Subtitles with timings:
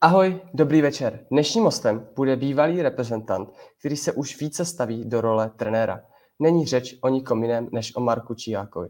[0.00, 1.26] Ahoj, dobrý večer.
[1.30, 3.48] Dnešním hostem bude bývalý reprezentant,
[3.78, 6.00] který se už více staví do role trenéra.
[6.38, 8.88] Není řeč o nikom jiném než o Marku Čiákovi.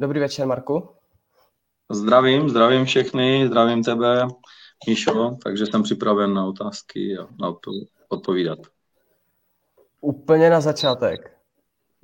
[0.00, 0.88] Dobrý večer, Marku.
[1.90, 4.26] Zdravím, zdravím všechny, zdravím tebe,
[4.88, 7.54] Míšo, takže jsem připraven na otázky a na
[8.08, 8.58] odpovídat.
[10.00, 11.33] Úplně na začátek.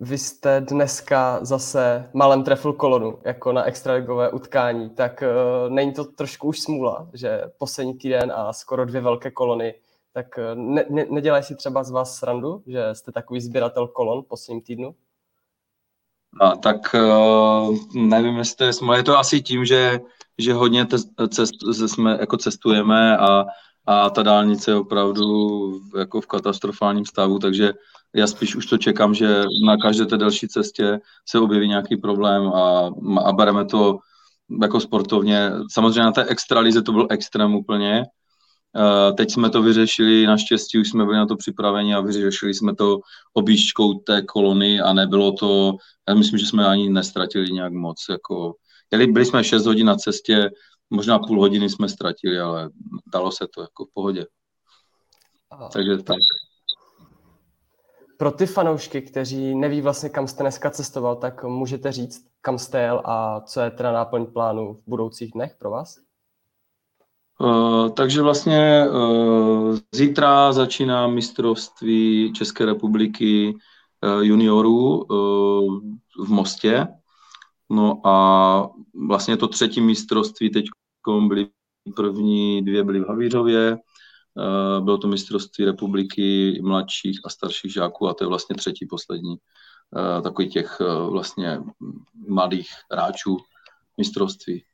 [0.02, 6.04] Vy jste dneska zase malem trefil kolonu, jako na extraligové utkání, tak uh, není to
[6.04, 9.74] trošku už smůla, že poslední týden a skoro dvě velké kolony,
[10.12, 14.24] tak uh, ne, ne, nedělají si třeba z vás srandu, že jste takový sběratel kolon
[14.28, 14.94] posledním týdnu?
[16.41, 18.96] A, tak uh, nevím, jestli to je smůla.
[18.96, 20.00] Je to asi tím, že,
[20.38, 20.86] že hodně
[21.28, 21.55] cest,
[21.86, 23.44] jsme, jako cestujeme a,
[23.86, 25.24] a ta dálnice je opravdu
[25.98, 27.72] jako v katastrofálním stavu, takže
[28.14, 32.48] já spíš už to čekám, že na každé té další cestě se objeví nějaký problém
[32.48, 32.91] a,
[33.24, 33.98] a bereme to
[34.62, 35.50] jako sportovně.
[35.73, 38.05] Samozřejmě na té extralize to byl extrém úplně.
[39.16, 43.00] Teď jsme to vyřešili, naštěstí už jsme byli na to připraveni a vyřešili jsme to
[43.34, 45.77] objížďkou té kolony a nebylo to,
[46.08, 48.06] já myslím, že jsme ani nestratili nějak moc.
[48.11, 48.55] Jako,
[49.08, 50.50] byli jsme 6 hodin na cestě,
[50.91, 52.70] možná půl hodiny jsme ztratili, ale
[53.12, 54.27] dalo se to jako v pohodě.
[55.72, 56.16] Takže tak.
[58.20, 62.80] Pro ty fanoušky, kteří neví vlastně, kam jste dneska cestoval, tak můžete říct, kam jste
[62.80, 65.98] jel a co je teda náplň plánu v budoucích dnech pro vás?
[67.41, 75.06] Uh, takže vlastně uh, zítra začíná mistrovství České republiky uh, juniorů
[76.24, 76.86] v Mostě.
[77.70, 78.70] No a
[79.08, 80.64] vlastně to třetí mistrovství teď
[81.28, 81.48] byly
[81.96, 83.78] první dvě byly v Havířově,
[84.81, 90.22] bylo to mistrovství republiky mladších a starších žáků a to je vlastně třetí, poslední eh,
[90.22, 91.61] takový těch eh, vlastně
[92.28, 93.37] mladých hráčů
[93.98, 94.64] mistrovství.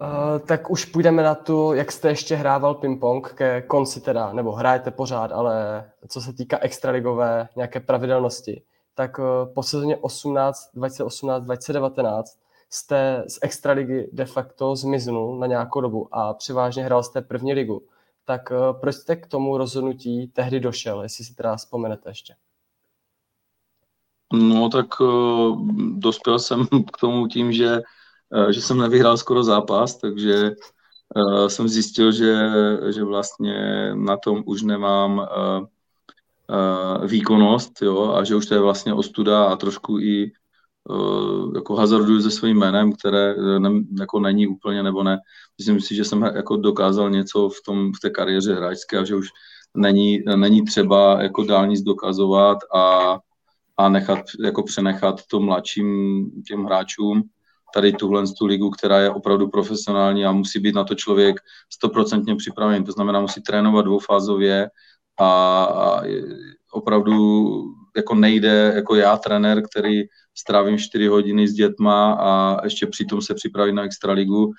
[0.00, 4.52] Uh, tak už půjdeme na tu, jak jste ještě hrával ping-pong ke konci teda, nebo
[4.52, 8.62] hrajete pořád, ale co se týká extraligové nějaké pravidelnosti,
[8.94, 12.38] tak uh, po sezóně 18, 2018, 2019
[12.74, 17.82] jste z extraligy de facto zmiznul na nějakou dobu a převážně hrál jste první ligu.
[18.24, 22.34] Tak eh, proč jste k tomu rozhodnutí tehdy došel, jestli si teda vzpomenete ještě?
[24.32, 25.68] No tak uh,
[25.98, 27.80] dospěl jsem k tomu tím, že,
[28.30, 30.50] uh, že jsem nevyhrál skoro zápas, takže
[31.46, 32.50] jsem zjistil, že,
[32.94, 35.28] že vlastně na tom už nemám
[37.06, 40.43] výkonnost jo, a že už to je vlastně ostuda a trošku i Eh,
[41.54, 45.18] jako hazarduju se svým jménem, které eh, ne, jako není úplně nebo ne.
[45.58, 49.14] Myslím si, že jsem jako dokázal něco v, tom, v té kariéře hráčské a že
[49.14, 49.28] už
[49.76, 53.18] není, není třeba jako dál nic dokazovat a,
[53.76, 57.22] a nechat, jako přenechat to mladším těm hráčům
[57.74, 61.40] tady tuhle tu ligu, která je opravdu profesionální a musí být na to člověk
[61.72, 62.84] stoprocentně připravený.
[62.84, 64.70] To znamená, musí trénovat dvoufázově
[65.20, 66.02] a, a
[66.72, 67.14] opravdu
[67.96, 70.02] jako nejde, jako já, trenér, který
[70.34, 74.44] strávím 4 hodiny s dětma a ještě přitom se připravit na extraligu.
[74.46, 74.52] Uh,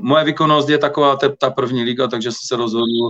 [0.00, 3.08] moje výkonnost je taková te, ta první liga, takže jsem se rozhodl.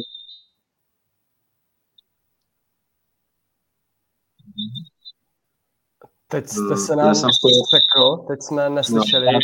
[6.31, 9.27] Teď jste se nám řekl, teď jsme neslyšeli.
[9.27, 9.39] No,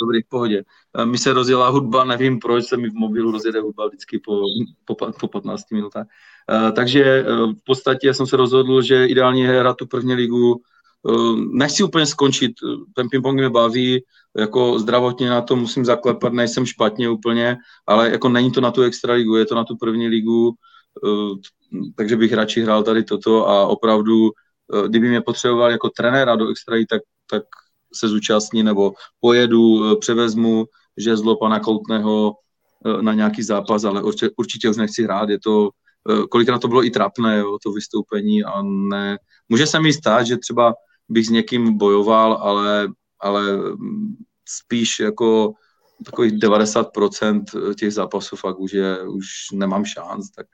[0.00, 0.62] dobrý, v pohodě.
[1.04, 4.42] Mi se rozjela hudba, nevím proč se mi v mobilu rozjede hudba vždycky po,
[4.84, 6.06] po, po 15 minutách.
[6.74, 10.60] Takže uh, v podstatě jsem se rozhodl, že ideální je hrát tu první ligu
[11.08, 12.52] Ehm, nechci úplně skončit,
[12.94, 14.04] ten ping-pong mě baví,
[14.36, 17.56] jako zdravotně na to musím zaklepat, nejsem špatně úplně,
[17.86, 20.54] ale jako není to na tu extraligu, je to na tu první ligu,
[21.06, 21.40] ehm,
[21.96, 24.30] takže bych radši hrál tady toto a opravdu,
[24.86, 27.42] kdyby mě potřeboval jako trenéra do extraligy, tak, tak
[27.94, 30.64] se zúčastní nebo pojedu, převezmu
[30.96, 32.34] žezlo pana Koutného
[33.00, 35.70] na nějaký zápas, ale určitě, určitě už nechci hrát, je to,
[36.30, 39.18] kolikrát to bylo i trapné, jo, to vystoupení a ne,
[39.48, 40.74] může se mi stát, že třeba
[41.08, 42.88] bych s někým bojoval, ale,
[43.20, 43.42] ale
[44.48, 45.52] spíš jako
[46.04, 50.46] takových 90% těch zápasů fakt už, je, už nemám šanc, tak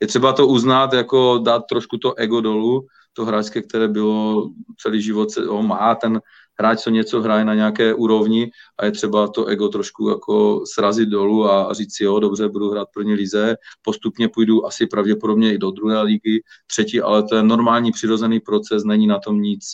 [0.00, 4.50] je třeba to uznat, jako dát trošku to ego dolů, to hráčské, které bylo
[4.80, 6.20] celý život, se, má ten
[6.58, 11.08] hráč, co něco hraje na nějaké úrovni a je třeba to ego trošku jako srazit
[11.08, 15.58] dolů a říct si, jo, dobře, budu hrát první lize, postupně půjdu asi pravděpodobně i
[15.58, 19.64] do druhé ligy, třetí, ale to je normální přirozený proces, není na tom nic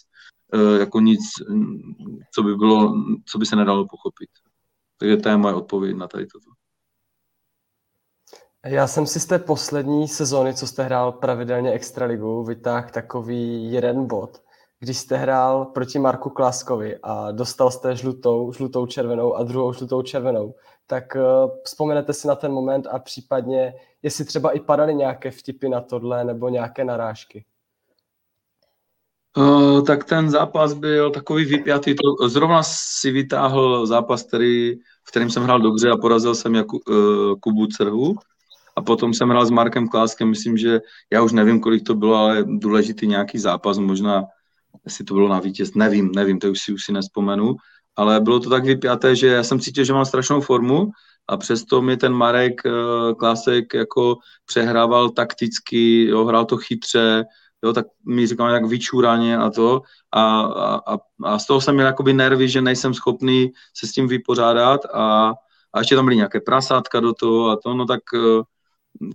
[0.55, 1.21] Eh, jako nic,
[2.35, 2.95] co by bylo,
[3.27, 4.31] co by se nedalo pochopit.
[4.97, 6.51] Takže to je moje odpověď na tady toto.
[8.65, 14.07] Já jsem si z té poslední sezóny, co jste hrál pravidelně Extraligu, vytáhl takový jeden
[14.07, 14.43] bod,
[14.81, 20.03] když jste hrál proti Marku Klaskovi a dostal jste žlutou, žlutou červenou a druhou žlutou
[20.03, 20.55] červenou,
[20.87, 25.69] tak uh, vzpomenete si na ten moment a případně, jestli třeba i padaly nějaké vtipy
[25.69, 27.45] na tohle nebo nějaké narážky.
[29.37, 31.95] Uh, tak ten zápas byl takový vypjatý.
[31.95, 34.75] To, zrovna si vytáhl zápas, který,
[35.05, 38.15] v kterém jsem hrál dobře a porazil jsem jako, uh, Kubu Cerhu.
[38.77, 40.81] A potom jsem hrál s Markem Kláskem, myslím, že
[41.13, 44.25] já už nevím, kolik to bylo, ale důležitý nějaký zápas, možná
[44.89, 47.57] jestli to bylo na vítěz, nevím, nevím, to už si, už si nespomenu,
[47.97, 50.91] ale bylo to tak vypjaté, že já jsem cítil, že mám strašnou formu
[51.29, 57.25] a přesto mi ten Marek uh, Klásek jako přehrával takticky, jo, hrál to chytře,
[57.65, 59.83] jo, tak mi říkal jak vyčúraně a to
[60.13, 64.09] a, a, a z toho jsem měl jakoby nervy, že nejsem schopný se s tím
[64.09, 65.35] vypořádat a,
[65.73, 68.43] a ještě tam byly nějaké prasátka do toho a to, no tak, eh,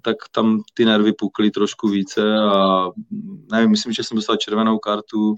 [0.02, 2.88] tak tam ty nervy pukly trošku více a
[3.52, 5.36] nevím, myslím, že jsem dostal červenou kartu,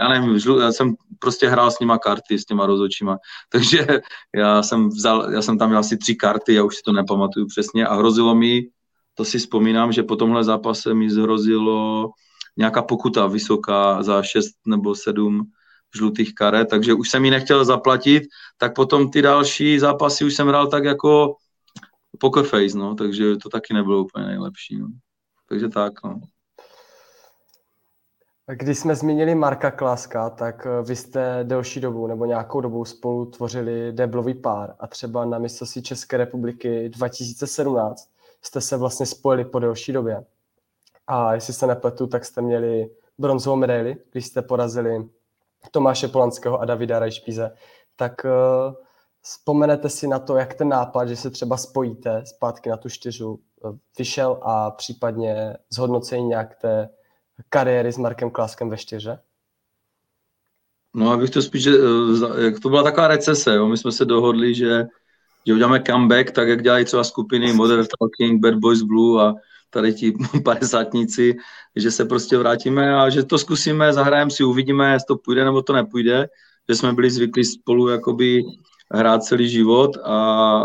[0.00, 3.16] já nevím, já jsem prostě hrál s nima karty, s těma rozočíma,
[3.52, 3.86] takže
[4.34, 7.46] já jsem, vzal, já jsem tam měl asi tři karty, já už si to nepamatuju
[7.46, 8.62] přesně a hrozilo mi,
[9.14, 12.10] to si vzpomínám, že po tomhle zápase mi zhrozilo
[12.56, 15.50] nějaká pokuta vysoká za 6 nebo 7
[15.96, 18.22] žlutých karet, takže už jsem ji nechtěl zaplatit,
[18.58, 21.36] tak potom ty další zápasy už jsem hrál tak jako
[22.20, 24.88] poker face, no, takže to taky nebylo úplně nejlepší, no.
[25.48, 26.20] Takže tak, no.
[28.52, 33.26] Když jsme zmínili Marka Kláska, tak eh, vy jste delší dobu nebo nějakou dobu spolu
[33.26, 38.10] tvořili deblový pár a třeba na mistrovství České republiky 2017
[38.42, 40.24] jste se vlastně spojili po delší době.
[41.06, 45.08] A jestli se nepletu, tak jste měli bronzovou medaili, když jste porazili
[45.70, 47.56] Tomáše Polanského a Davida Rajšpíze.
[47.96, 48.74] Tak uh,
[49.22, 53.40] vzpomenete si na to, jak ten nápad, že se třeba spojíte zpátky na tu čtyřu,
[53.62, 56.88] uh, vyšel a případně zhodnocení nějak té
[57.48, 59.18] kariéry s Markem Kláskem ve čtyře?
[60.94, 61.68] No, abych to spíš,
[62.38, 63.68] jak to byla taková recese, jo?
[63.68, 64.86] my jsme se dohodli, že,
[65.46, 69.34] že uděláme comeback, tak jak dělají třeba skupiny Modern Talking, Bad Boys Blue a
[69.70, 71.36] tady ti padesátníci,
[71.76, 75.62] že se prostě vrátíme a že to zkusíme, zahrajeme si, uvidíme, jestli to půjde nebo
[75.62, 76.28] to nepůjde,
[76.68, 78.42] že jsme byli zvyklí spolu jakoby
[78.92, 80.16] hrát celý život a,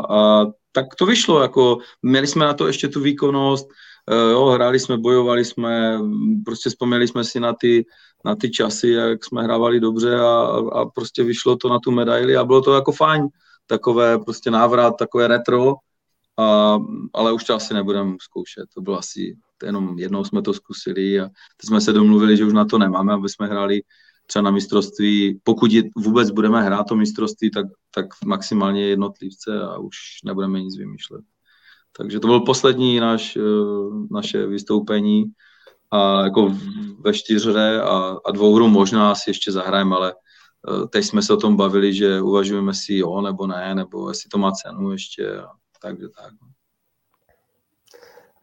[0.10, 3.74] a tak to vyšlo, jako měli jsme na to ještě tu výkonnost, eh,
[4.32, 6.00] jo, hráli jsme, bojovali jsme,
[6.46, 7.86] prostě vzpomněli jsme si na ty,
[8.26, 10.32] na ty časy, jak jsme hrávali dobře a,
[10.72, 13.28] a prostě vyšlo to na tu medaili a bylo to jako fajn,
[13.68, 15.74] takové prostě návrat, takové retro,
[16.38, 16.78] a,
[17.14, 18.66] ale už to asi nebudeme zkoušet.
[18.74, 21.26] To bylo asi jenom jednou jsme to zkusili a
[21.58, 23.82] teď jsme se domluvili, že už na to nemáme, aby jsme hráli
[24.28, 27.66] třeba na mistrovství, pokud je, vůbec budeme hrát to mistrovství, tak,
[27.96, 29.96] tak maximálně jednotlivce a už
[30.26, 31.22] nebudeme nic vymýšlet.
[31.98, 33.42] Takže to byl poslední naš, eh,
[34.12, 35.26] naše vystoupení
[35.92, 36.52] a jako
[37.00, 41.38] ve čtyřhře a, a dvouhru možná si ještě zahrajeme, ale eh, teď jsme se o
[41.38, 45.42] tom bavili, že uvažujeme si jo nebo ne, nebo jestli to má cenu ještě.
[45.82, 46.34] Takže tak.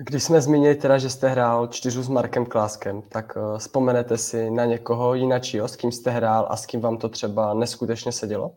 [0.01, 4.51] Když jsme zmínili teda, že jste hrál čtyřu s Markem Kláskem, tak uh, vzpomenete si
[4.51, 8.55] na někoho jináčího, s kým jste hrál a s kým vám to třeba neskutečně sedělo?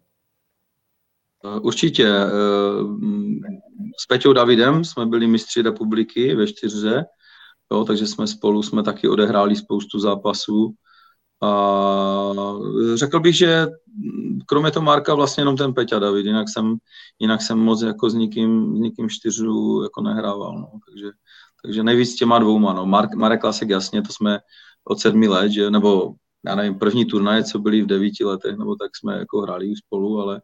[1.44, 2.10] Uh, určitě.
[2.10, 2.98] Uh,
[4.00, 7.06] s Peťou Davidem jsme byli mistři republiky ve čtyřře,
[7.72, 10.74] jo, takže jsme spolu jsme taky odehráli spoustu zápasů.
[11.44, 12.34] A
[12.96, 13.68] řekl bych, že
[14.48, 16.76] kromě toho Marka vlastně jenom ten Peťa David, jinak jsem,
[17.20, 20.71] jinak jsem moc jako s nikým, s nikým čtyřu jako nehrával, no.
[20.90, 21.12] takže,
[21.64, 22.86] takže nejvíc s těma dvouma, no.
[22.86, 24.40] Mark, Marek Klasek jasně, to jsme
[24.83, 26.14] od sedmi let, že, nebo
[26.45, 30.19] já nevím, první turnaje, co byly v devíti letech, nebo tak jsme jako hráli spolu,
[30.19, 30.42] ale,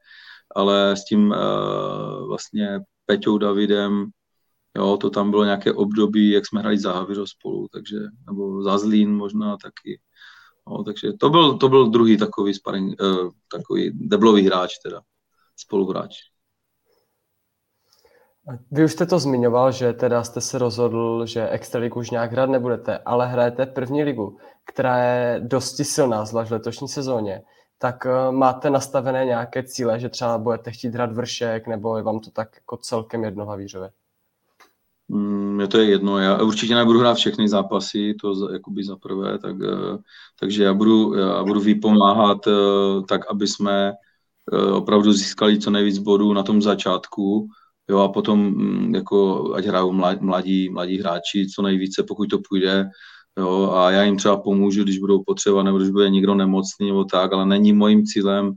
[0.55, 4.05] ale s tím uh, vlastně Peťou Davidem,
[4.77, 9.15] jo, to tam bylo nějaké období, jak jsme hráli za spolu, takže, nebo za Zlín
[9.15, 9.99] možná taky,
[10.69, 15.01] No, takže to byl, to byl druhý takový, sparring, uh, takový deblový hráč, teda
[15.55, 16.15] spoluhráč.
[18.71, 22.49] Vy už jste to zmiňoval, že teda jste se rozhodl, že Extraligu už nějak hrát
[22.49, 27.43] nebudete, ale hrajete první ligu, která je dosti silná, zvlášť v letošní sezóně.
[27.77, 32.19] Tak uh, máte nastavené nějaké cíle, že třeba budete chtít hrát vršek, nebo je vám
[32.19, 33.89] to tak jako celkem jedno havířové?
[35.09, 38.95] Mně mm, to je jedno, já určitě nebudu hrát všechny zápasy, to za, jakoby za
[38.95, 39.97] prvé, tak, eh,
[40.39, 42.51] takže já budu, já budu vypomáhat eh,
[43.07, 43.93] tak, aby jsme
[44.53, 47.47] eh, opravdu získali co nejvíc bodů na tom začátku,
[47.89, 52.89] jo, a potom mm, jako ať hrajou mladí, mladí hráči co nejvíce, pokud to půjde,
[53.37, 57.03] jo, a já jim třeba pomůžu, když budou potřeba, nebo když bude někdo nemocný nebo
[57.03, 58.53] tak, ale není mojím cílem,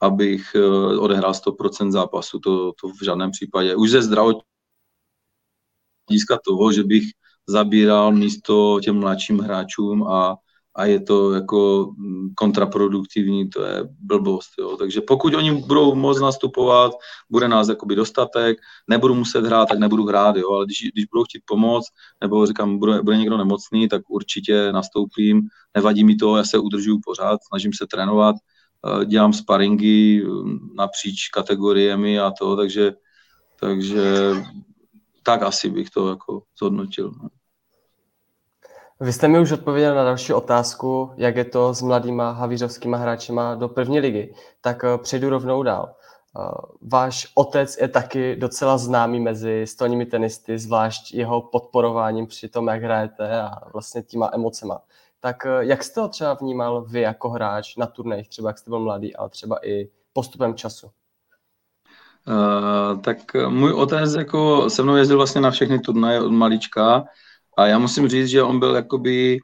[0.00, 0.56] abych
[0.98, 3.76] odehrál 100% zápasu, to, to v žádném případě.
[3.76, 4.42] Už ze zdravotní
[6.44, 7.04] toho, že bych
[7.46, 10.36] zabíral místo těm mladším hráčům a,
[10.74, 14.50] a je to jako mm, kontraproduktivní, to je blbost.
[14.58, 14.76] Jo.
[14.76, 16.92] Takže pokud oni budou moc nastupovat,
[17.30, 20.50] bude nás jakoby dostatek, nebudu muset hrát, tak nebudu hrát, jo.
[20.50, 21.86] ale když, když budou chtít pomoct,
[22.20, 25.42] nebo říkám, bude, bude někdo nemocný, tak určitě nastoupím,
[25.74, 31.28] nevadí mi to, já se udržuju pořád, snažím se trénovat, eh, dělám sparingy mm, napříč
[31.28, 32.92] kategoriemi a to, takže,
[33.60, 34.32] takže
[35.22, 37.12] tak asi bych to jako zhodnotil.
[37.22, 37.28] No.
[39.02, 43.54] Vy jste mi už odpověděl na další otázku, jak je to s mladýma havířovskýma hráčima
[43.54, 45.94] do první ligy, tak eh, přejdu rovnou dál.
[45.94, 46.40] Eh,
[46.82, 52.82] váš otec je taky docela známý mezi stolními tenisty, zvlášť jeho podporováním při tom, jak
[52.82, 54.80] hrajete a vlastně těma emocema.
[55.20, 58.70] Tak eh, jak jste ho třeba vnímal vy jako hráč na turnajích, třeba jak jste
[58.70, 60.90] byl mladý, ale třeba i postupem času?
[62.26, 63.18] Uh, tak
[63.48, 67.04] můj otec jako se mnou jezdil vlastně na všechny turnaje od malička,
[67.58, 69.38] a já musím říct, že on byl jakoby,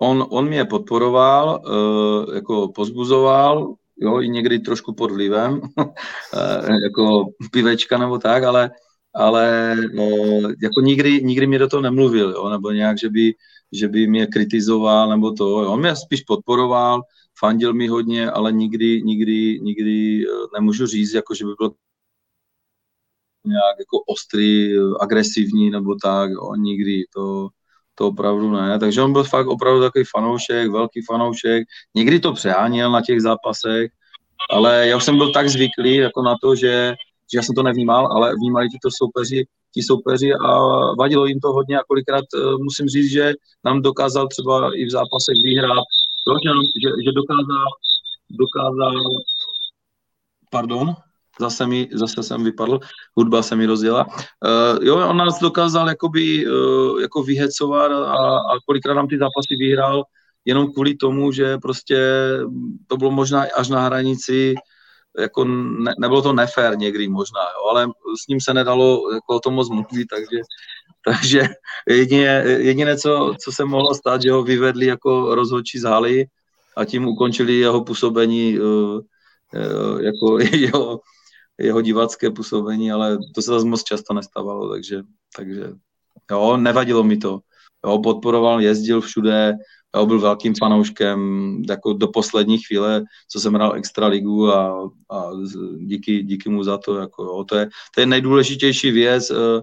[0.00, 5.86] on, on mě podporoval, uh, jako pozbuzoval, jo, i někdy trošku pod vlivem, uh,
[6.84, 8.70] jako pivečka nebo tak, ale,
[9.14, 13.34] ale uh, jako nikdy, nikdy mě do toho nemluvil, jo, nebo nějak, že by,
[13.72, 15.72] že by mě kritizoval, nebo to, jo.
[15.72, 17.02] on mě spíš podporoval,
[17.38, 21.72] fandil mi hodně, ale nikdy, nikdy, nikdy nemůžu říct, jako že by byl
[23.44, 27.48] nějak jako ostrý, agresivní nebo tak, jo, nikdy, to,
[27.94, 28.78] to opravdu ne.
[28.78, 33.90] Takže on byl fakt opravdu takový fanoušek, velký fanoušek, někdy to přeháněl na těch zápasech,
[34.50, 36.94] ale já už jsem byl tak zvyklý jako na to, že,
[37.32, 40.58] že já jsem to nevnímal, ale vnímali ti to soupeři, ti soupeři a
[40.98, 43.32] vadilo jim to hodně a kolikrát uh, musím říct, že
[43.64, 45.84] nám dokázal třeba i v zápasech vyhrát,
[46.82, 47.66] že, že dokázal,
[48.30, 48.92] dokázal,
[50.50, 50.94] pardon,
[51.40, 52.78] zase, mi, zase jsem vypadl,
[53.16, 54.06] hudba se mi rozděla.
[54.06, 59.56] Uh, jo, on nás dokázal jakoby, uh, jako vyhecovat a, a kolikrát nám ty zápasy
[59.58, 60.02] vyhrál
[60.44, 61.98] jenom kvůli tomu, že prostě
[62.86, 64.54] to bylo možná až na hranici,
[65.18, 67.86] jako ne, nebylo to nefér někdy možná, jo, ale
[68.24, 70.40] s ním se nedalo jako o tom moc mluvit, takže,
[71.04, 71.48] takže
[71.88, 76.26] jedině, jediné, co, co se mohlo stát, že ho vyvedli jako rozhodčí z haly
[76.76, 79.00] a tím ukončili jeho působení uh,
[80.00, 81.00] jako jeho,
[81.60, 85.02] jeho divácké působení, ale to se zase moc často nestávalo, takže,
[85.36, 85.72] takže
[86.30, 87.40] jo, nevadilo mi to.
[87.86, 89.54] Jo, podporoval, jezdil všude,
[89.96, 91.18] jo, byl velkým fanouškem
[91.68, 95.30] jako do poslední chvíle, co jsem hrál extraligu a, a
[95.78, 96.96] díky, díky mu za to.
[96.96, 99.60] Jako, jo, to, je, to je nejdůležitější věc uh,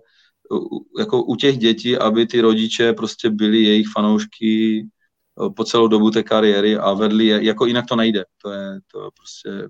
[1.00, 4.84] jako u těch dětí, aby ty rodiče prostě byli jejich fanoušky
[5.36, 8.24] uh, po celou dobu té kariéry a vedli je, jako jinak to nejde.
[8.41, 9.69] To je, to je prostě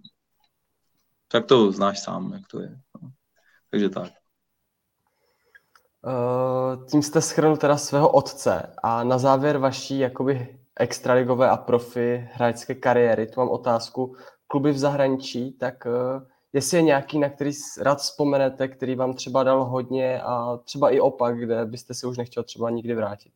[1.31, 2.79] tak to znáš sám, jak to je.
[3.01, 3.09] No.
[3.71, 4.11] Takže tak.
[6.05, 12.29] Uh, tím jste schrnul teda svého otce a na závěr vaší jakoby extraligové a profi
[12.33, 14.15] hráčské kariéry, tu mám otázku,
[14.47, 19.43] kluby v zahraničí, tak uh, jestli je nějaký, na který rád vzpomenete, který vám třeba
[19.43, 23.33] dal hodně a třeba i opak, kde byste se už nechtěl třeba nikdy vrátit?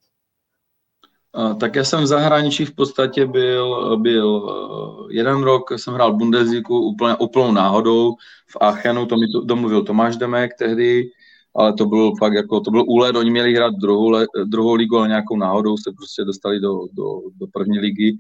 [1.59, 6.81] Tak já jsem v zahraničí v podstatě byl, byl eh, jeden rok, jsem hrál Bundesligu
[6.81, 8.15] úplně úplnou náhodou
[8.49, 11.09] v Aachenu, to mi domluvil Tomáš Demek tehdy,
[11.55, 15.07] ale to byl fakt jako, to byl úlet, oni měli hrát druhou, druhou ligu, ale
[15.07, 18.17] nějakou náhodou se prostě dostali do, do, do první ligy,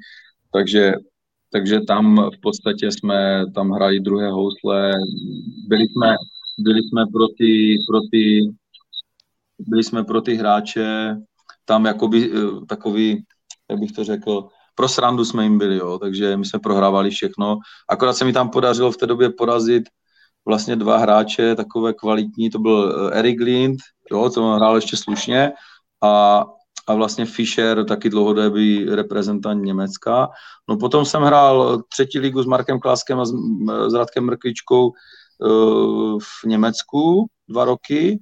[0.53, 0.93] takže,
[1.51, 4.91] takže tam v podstatě jsme tam hráli druhé housle,
[5.67, 6.15] byli jsme,
[6.59, 8.39] byli jsme pro ty, pro ty,
[9.59, 11.15] byli jsme pro ty hráče,
[11.65, 13.23] tam jakoby eh, takový,
[13.69, 17.57] jak bych to řekl, pro srandu jsme jim byli, jo, takže my jsme prohrávali všechno.
[17.89, 19.83] Akorát se mi tam podařilo v té době porazit
[20.45, 23.79] vlastně dva hráče, takové kvalitní, to byl eh, Eric Lind,
[24.11, 25.51] jo, to hrál ještě slušně,
[26.03, 26.45] a,
[26.87, 30.29] a vlastně Fischer, taky dlouhodobý reprezentant Německa.
[30.69, 33.31] No potom jsem hrál třetí ligu s Markem Kláskem a s,
[33.87, 34.91] s Radkem Mrkvičkou
[36.19, 38.19] v Německu dva roky,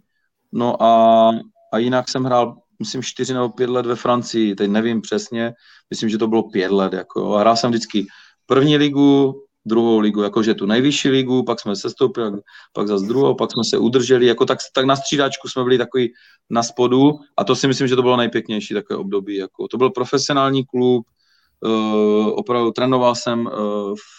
[0.52, 1.30] no a,
[1.74, 5.54] a jinak jsem hrál myslím, čtyři nebo pět let ve Francii, teď nevím přesně,
[5.90, 6.94] myslím, že to bylo pět let.
[6.94, 8.08] Jako, a hrál jsem vždycky
[8.46, 9.36] první ligu,
[9.66, 12.32] druhou ligu, jakože tu nejvyšší ligu, pak jsme se stoupili,
[12.74, 16.14] pak zase druhou, pak jsme se udrželi, jako tak, tak na střídačku jsme byli takový
[16.50, 19.36] na spodu a to si myslím, že to bylo nejpěknější takové období.
[19.36, 21.06] Jako, to byl profesionální klub,
[21.62, 23.52] uh, opravdu trénoval jsem uh,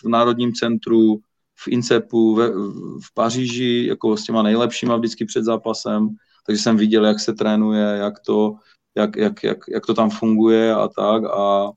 [0.04, 1.19] v Národním centru,
[1.64, 2.49] v Incepu, ve,
[3.04, 6.09] v Paříži, jako s těma nejlepšíma vždycky před zápasem,
[6.46, 8.54] takže jsem viděl, jak se trénuje, jak to,
[8.96, 11.70] jak, jak, jak, jak to tam funguje a tak a,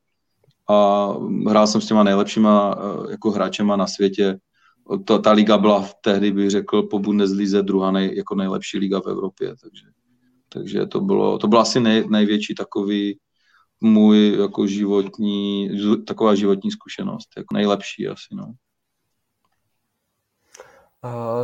[0.70, 1.08] a
[1.50, 4.38] hrál jsem s těma nejlepšíma eh, jako hráčema na světě.
[5.06, 9.08] To, ta liga byla tehdy, bych řekl, po Bundeslize druhá nej, jako nejlepší liga v
[9.08, 9.86] Evropě, takže,
[10.50, 13.20] takže to bylo, to bylo asi nej, největší takový
[13.82, 15.70] můj jako životní,
[16.08, 18.54] taková životní zkušenost, jako nejlepší asi, no.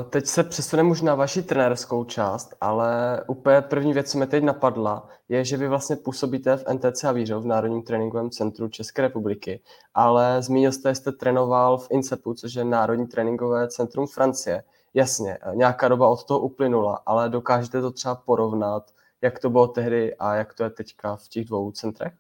[0.10, 4.44] Teď se přesuneme už na vaši trenérskou část, ale úplně první věc, co mě teď
[4.44, 9.62] napadla, je, že vy vlastně působíte v NTC Havířov, v Národním tréninkovém centru České republiky,
[9.94, 14.64] ale zmínil jste, že jste trénoval v INSEPu, což je Národní tréninkové centrum Francie.
[14.94, 18.84] Jasně, nějaká doba od toho uplynula, ale dokážete to třeba porovnat,
[19.22, 22.14] jak to bylo tehdy a jak to je teďka v těch dvou centrech?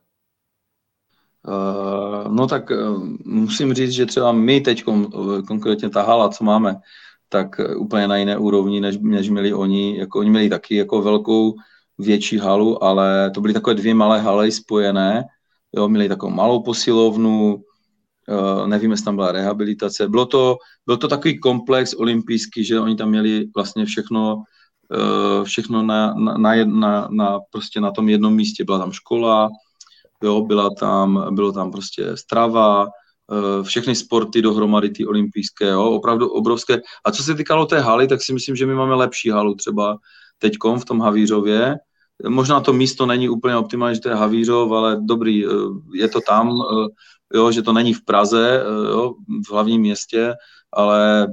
[1.47, 2.71] Uh, no tak
[3.25, 4.83] musím říct, že třeba my teď,
[5.47, 6.81] konkrétně ta hala, co máme,
[7.31, 9.97] tak eh, úplně na jiné úrovni, než, než měli oni.
[9.97, 11.55] Jako, oni měli taky jako velkou
[11.97, 15.23] větší halu, ale to byly takové dvě malé haly spojené.
[15.75, 20.07] Jo, měli takovou malou posilovnu, uh, nevím, jestli tam byla rehabilitace.
[20.07, 25.83] Bylo to, byl to takový komplex olympijský, že oni tam měli vlastně všechno, uh, všechno
[25.83, 28.63] na, na, na, na, prostě na tom jednom místě.
[28.63, 29.49] Byla tam škola,
[30.23, 32.89] jo, byla tam, bylo tam prostě strava, Eh,
[33.63, 36.81] všechny sporty dohromady, ty olympijské, jo, opravdu obrovské.
[37.05, 39.97] A co se týkalo té haly, tak si myslím, že my máme lepší halu třeba
[40.39, 41.75] teďkom v tom Havířově.
[42.27, 45.49] Možná to místo není úplně optimální, že to je Havířov, ale dobrý, eh,
[45.93, 49.13] je to tam, eh, jo, že to není v Praze, jo,
[49.47, 50.33] v hlavním městě,
[50.73, 51.27] ale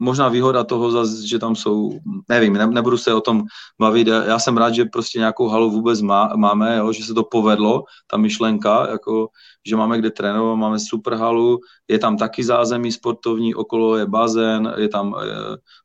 [0.00, 3.42] možná výhoda toho, že tam jsou, nevím, ne, nebudu se o tom
[3.80, 7.24] bavit, já jsem rád, že prostě nějakou halu vůbec má, máme, jo, že se to
[7.24, 9.28] povedlo, ta myšlenka, jako,
[9.66, 14.74] že máme kde trénovat, máme super halu, je tam taky zázemí sportovní, okolo je bazén,
[14.76, 15.34] je tam je,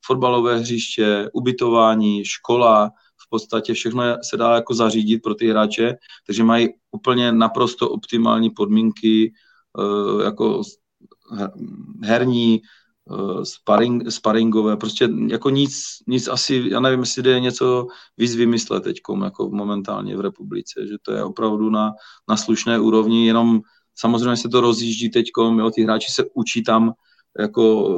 [0.05, 2.91] fotbalové hřiště, ubytování, škola,
[3.25, 5.95] v podstatě všechno se dá jako zařídit pro ty hráče,
[6.25, 9.34] takže mají úplně naprosto optimální podmínky,
[9.79, 10.62] e, jako
[12.03, 12.62] herní,
[13.12, 18.84] Eh, sparing, sparingové, prostě jako nic, nic asi, já nevím, jestli jde něco víc vymyslet
[18.84, 21.94] teď, jako momentálně v republice, že to je opravdu na,
[22.30, 23.62] na slušné úrovni, jenom
[23.96, 26.94] samozřejmě se to rozjíždí teď, jo, ty hráči se učí tam
[27.40, 27.90] jako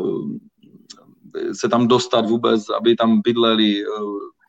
[1.54, 3.86] se tam dostat vůbec, aby tam bydleli, eh,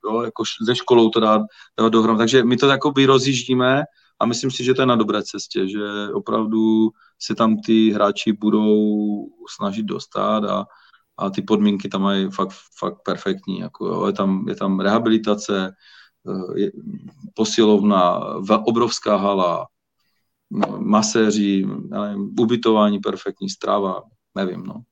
[0.04, 1.42] jo, jako ze školou to dát,
[1.78, 2.18] dát dohromady.
[2.18, 3.82] Takže my to jakoby rozjíždíme
[4.20, 8.32] a myslím si, že to je na dobré cestě, že opravdu se tam ty hráči
[8.32, 10.66] budou snažit dostat a,
[11.16, 13.58] a ty podmínky tam mají fakt, fakt perfektní.
[13.58, 14.06] Jako, jo.
[14.06, 15.70] Je, tam, je tam rehabilitace,
[16.28, 16.72] eh, je,
[17.34, 18.20] posilovna,
[18.64, 19.66] obrovská hala,
[20.78, 24.02] maséři, nevím, ubytování perfektní, strava,
[24.34, 24.82] nevím, no.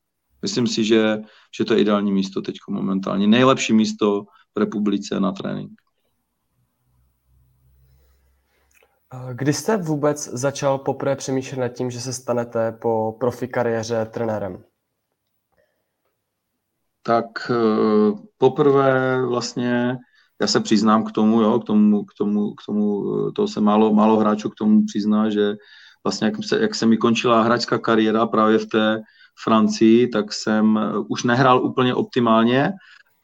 [0.43, 1.19] Myslím si, že,
[1.59, 3.27] že to je ideální místo teď momentálně.
[3.27, 5.86] Nejlepší místo v republice na trénink.
[9.33, 14.65] Kdy jste vůbec začal poprvé přemýšlet nad tím, že se stanete po profi kariéře trenérem?
[17.03, 19.97] Tak eh, poprvé vlastně,
[20.41, 23.61] já se přiznám k tomu, jo, k tomu, k tomu, k tomu eh, to se
[23.61, 25.55] málo, málo hráčů k tomu přizná, že
[26.05, 29.03] vlastně jak se, jak se mi končila hráčská kariéra právě v té
[29.45, 32.73] Francii, tak jsem eh, už nehrál úplně optimálně,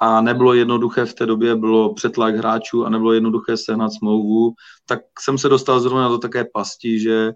[0.03, 4.53] a nebylo jednoduché v té době, bylo přetlak hráčů a nebylo jednoduché sehnat smlouvu,
[4.87, 7.33] tak jsem se dostal zrovna do také pasti, že,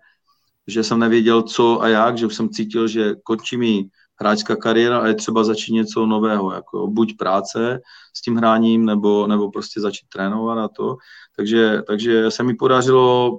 [0.67, 3.85] že jsem nevěděl co a jak, že už jsem cítil, že končí mi
[4.21, 7.81] hráčská kariéra a je třeba začít něco nového, jako buď práce
[8.15, 10.97] s tím hráním, nebo, nebo prostě začít trénovat a to.
[11.37, 13.39] Takže, takže se mi podařilo,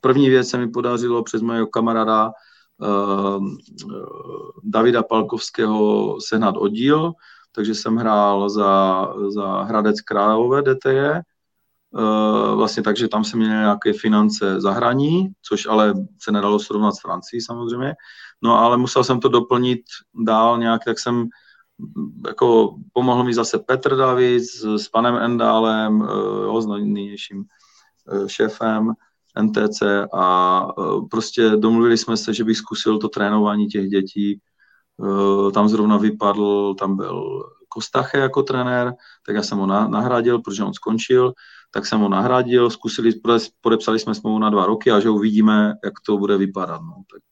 [0.00, 2.32] první věc se mi podařilo přes mého kamaráda
[2.78, 3.48] uh,
[4.64, 7.12] Davida Palkovského sehnat oddíl,
[7.52, 11.22] takže jsem hrál za, za Hradec Králové DTE, eh,
[12.54, 17.40] vlastně takže tam jsem měl nějaké finance zahraní, což ale se nedalo srovnat s Francií
[17.40, 17.94] samozřejmě,
[18.42, 19.80] no ale musel jsem to doplnit
[20.14, 21.28] dál nějak, tak jsem
[22.26, 27.44] jako pomohl mi zase Petr David s, s panem Endálem, eh, jo, s nynějším
[28.12, 28.92] eh, šéfem
[29.42, 29.82] NTC
[30.14, 30.66] a
[31.10, 34.40] prostě domluvili jsme se, že bych zkusil to trénování těch dětí
[35.54, 38.94] tam zrovna vypadl, tam byl Kostache jako trenér,
[39.26, 41.32] tak já jsem ho nahradil, protože on skončil,
[41.70, 43.12] tak jsem ho nahradil, zkusili,
[43.60, 46.82] podepsali jsme smlouvu na dva roky a že uvidíme, jak to bude vypadat.
[46.82, 46.94] No.
[47.12, 47.22] Tak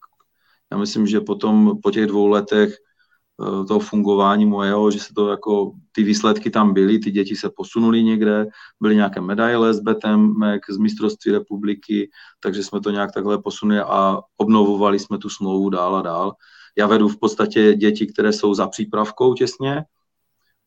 [0.71, 5.29] já myslím, že potom po těch dvou letech eh, toho fungování mojeho, že se to
[5.29, 8.47] jako, ty výsledky tam byly, ty děti se posunuli někde,
[8.81, 14.17] byly nějaké medaile s Betemek, z mistrovství republiky, takže jsme to nějak takhle posunuli a
[14.37, 16.33] obnovovali jsme tu smlouvu dál a dál.
[16.77, 19.83] Já vedu v podstatě děti, které jsou za přípravkou těsně,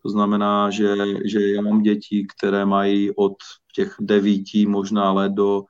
[0.03, 3.35] to znamená, že, že já mám děti, které mají od
[3.75, 5.63] těch devíti možná let do,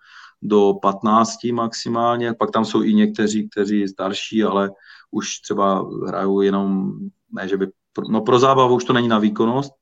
[0.43, 4.71] do 15 maximálně, pak tam jsou i někteří, kteří starší, ale
[5.11, 6.93] už třeba hrajou jenom,
[7.33, 7.67] ne, že by,
[8.11, 9.73] no pro zábavu už to není na výkonnost,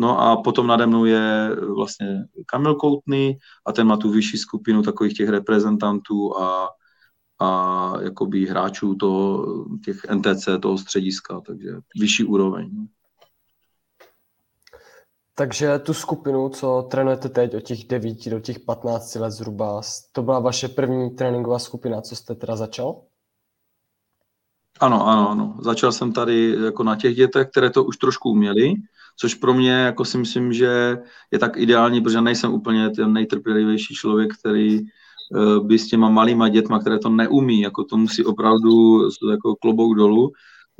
[0.00, 4.82] No a potom nade mnou je vlastně Kamil Koutný a ten má tu vyšší skupinu
[4.82, 6.68] takových těch reprezentantů a,
[7.38, 9.46] a jakoby hráčů toho,
[9.84, 11.70] těch NTC, toho střediska, takže
[12.00, 12.88] vyšší úroveň.
[15.34, 19.80] Takže tu skupinu, co trénujete teď od těch 9 do těch 15 let zhruba,
[20.12, 23.00] to byla vaše první tréninková skupina, co jste teda začal?
[24.80, 25.56] Ano, ano, ano.
[25.60, 28.74] Začal jsem tady jako na těch dětech, které to už trošku uměli,
[29.16, 30.98] což pro mě jako si myslím, že
[31.30, 34.80] je tak ideální, protože nejsem úplně ten nejtrpělivější člověk, který
[35.62, 40.32] by s těma malýma dětma, které to neumí, jako to musí opravdu jako klobouk dolů,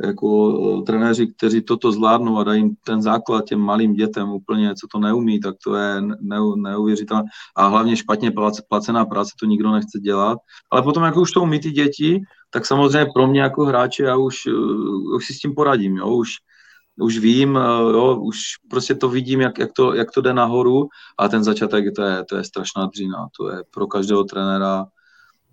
[0.03, 4.87] jako eh, trenéři, kteří toto zvládnou a dají ten základ těm malým dětem úplně, co
[4.93, 6.03] to neumí, tak to je
[6.57, 7.25] neuvěřitelné.
[7.57, 8.33] A hlavně špatně
[8.69, 10.39] placená práce, to nikdo nechce dělat.
[10.73, 14.17] Ale potom, jako už to umí ty děti, tak samozřejmě pro mě jako hráče já
[14.17, 16.29] už, eh, už si s tím poradím, jo, už,
[17.01, 17.61] už vím, eh,
[17.93, 21.85] jo, už prostě to vidím, jak, jak, to, jak to jde nahoru a ten začátek,
[21.97, 24.87] to je, to je strašná dřina, to je pro každého trenéra,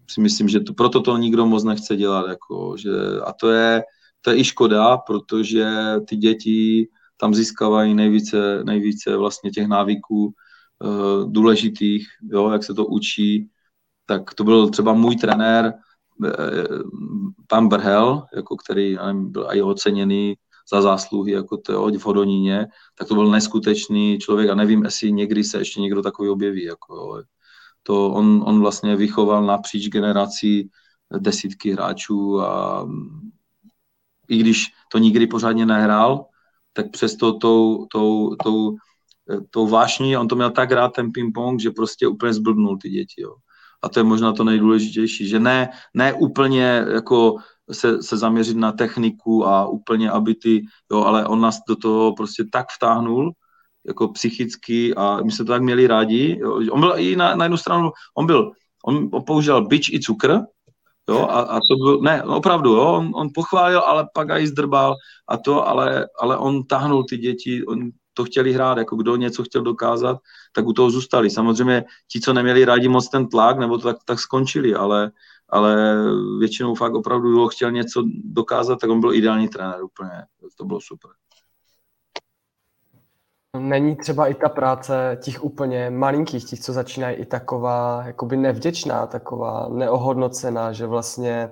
[0.10, 2.92] si myslím, že to, proto to nikdo moc nechce dělat, jako, že,
[3.26, 3.84] a to je,
[4.22, 5.68] to je i škoda, protože
[6.08, 12.86] ty děti tam získávají nejvíce, nejvíce vlastně těch návyků uh, důležitých, jo, jak se to
[12.86, 13.50] učí,
[14.06, 15.74] tak to byl třeba můj trenér,
[16.26, 16.32] eh,
[17.48, 20.36] pan Brhel, jako který nevím, byl i oceněný
[20.74, 25.44] za zásluhy jako to v Hodoníně, tak to byl neskutečný člověk a nevím, jestli někdy
[25.44, 26.64] se ještě někdo takový objeví.
[26.64, 27.24] Jako,
[27.84, 30.70] to on, on vlastně vychoval napříč generací
[31.20, 32.88] desítky hráčů a
[34.30, 36.26] i když to nikdy pořádně nehrál,
[36.74, 38.76] tak přesto tou, tou, tou,
[39.50, 43.22] tou vášní, on to měl tak rád ten ping-pong, že prostě úplně zblbnul ty děti.
[43.22, 43.36] Jo.
[43.86, 47.36] A to je možná to nejdůležitější, že ne, ne úplně jako
[47.72, 52.14] se, se zaměřit na techniku a úplně, aby ty, jo, ale on nás do toho
[52.14, 53.32] prostě tak vtáhnul,
[53.88, 56.38] jako psychicky a my jsme to tak měli rádi.
[56.40, 56.60] Jo.
[56.72, 58.52] On byl i na, na jednu stranu, on byl,
[58.86, 60.42] on používal byč i cukr,
[61.10, 64.96] Jo, a, a to byl, ne, opravdu, jo, on, on pochválil, ale pak i zdrbal
[65.30, 69.44] a to, ale, ale on tahnul ty děti, on to chtěli hrát, jako kdo něco
[69.44, 70.18] chtěl dokázat,
[70.54, 71.30] tak u toho zůstali.
[71.30, 75.12] Samozřejmě ti, co neměli rádi moc ten tlak, nebo to tak, tak skončili, ale,
[75.50, 75.98] ale
[76.40, 80.12] většinou fakt opravdu, kdo chtěl něco dokázat, tak on byl ideální trenér úplně,
[80.58, 81.12] to bylo super.
[83.60, 89.08] Není třeba i ta práce těch úplně malinkých, těch, co začínají i taková jakoby nevděčná,
[89.08, 91.52] taková neohodnocená, že vlastně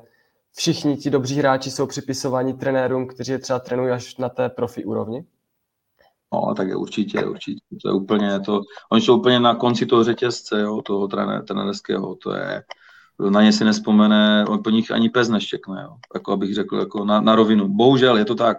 [0.55, 4.85] všichni ti dobří hráči jsou připisováni trenérům, kteří je třeba trénují až na té profi
[4.85, 5.25] úrovni?
[6.33, 7.61] No, tak je určitě, určitě.
[7.81, 11.07] To je úplně to, oni jsou úplně na konci toho řetězce, jo, toho
[11.47, 12.63] trenérského, to je,
[13.29, 15.95] na ně si nespomene, on po nich ani pes neštěkne, jo.
[16.13, 17.67] Jako abych řekl, jako na, na rovinu.
[17.67, 18.57] Bohužel je to tak.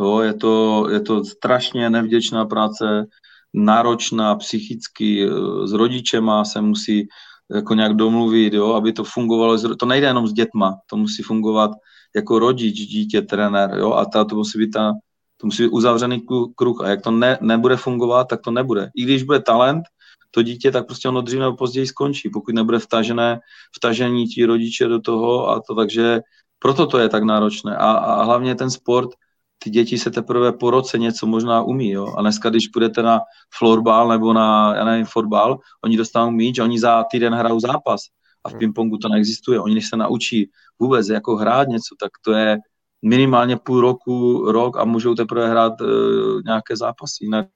[0.00, 3.06] Jo, je, to, je to strašně nevděčná práce,
[3.54, 5.30] náročná psychicky, e,
[5.66, 7.08] s rodičema se musí
[7.54, 9.76] jako nějak domluvit, jo, aby to fungovalo.
[9.76, 11.70] To nejde jenom s dětma, to musí fungovat
[12.16, 14.92] jako rodič, dítě, trenér, jo, a ta, to musí být ta,
[15.40, 16.22] to musí být uzavřený
[16.56, 18.90] kruh a jak to ne, nebude fungovat, tak to nebude.
[18.96, 19.82] I když bude talent,
[20.30, 23.40] to dítě, tak prostě ono dřív nebo později skončí, pokud nebude vtažené,
[23.76, 26.20] vtažení ti rodiče do toho a to takže
[26.58, 29.10] proto to je tak náročné a, a hlavně ten sport,
[29.58, 32.14] ty děti se teprve po roce něco možná umí, jo?
[32.16, 33.20] A dneska, když půjdete na
[33.58, 38.00] florbal nebo na, já nevím, fotbal, oni dostanou míč, oni za týden hrajou zápas.
[38.44, 38.58] A v hmm.
[38.58, 39.60] pingpongu to neexistuje.
[39.60, 42.58] Oni, když se naučí vůbec jako hrát něco, tak to je
[43.02, 47.24] minimálně půl roku, rok a můžou teprve hrát uh, nějaké zápasy.
[47.24, 47.46] Jinak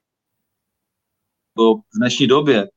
[1.59, 2.69] v dnešní době,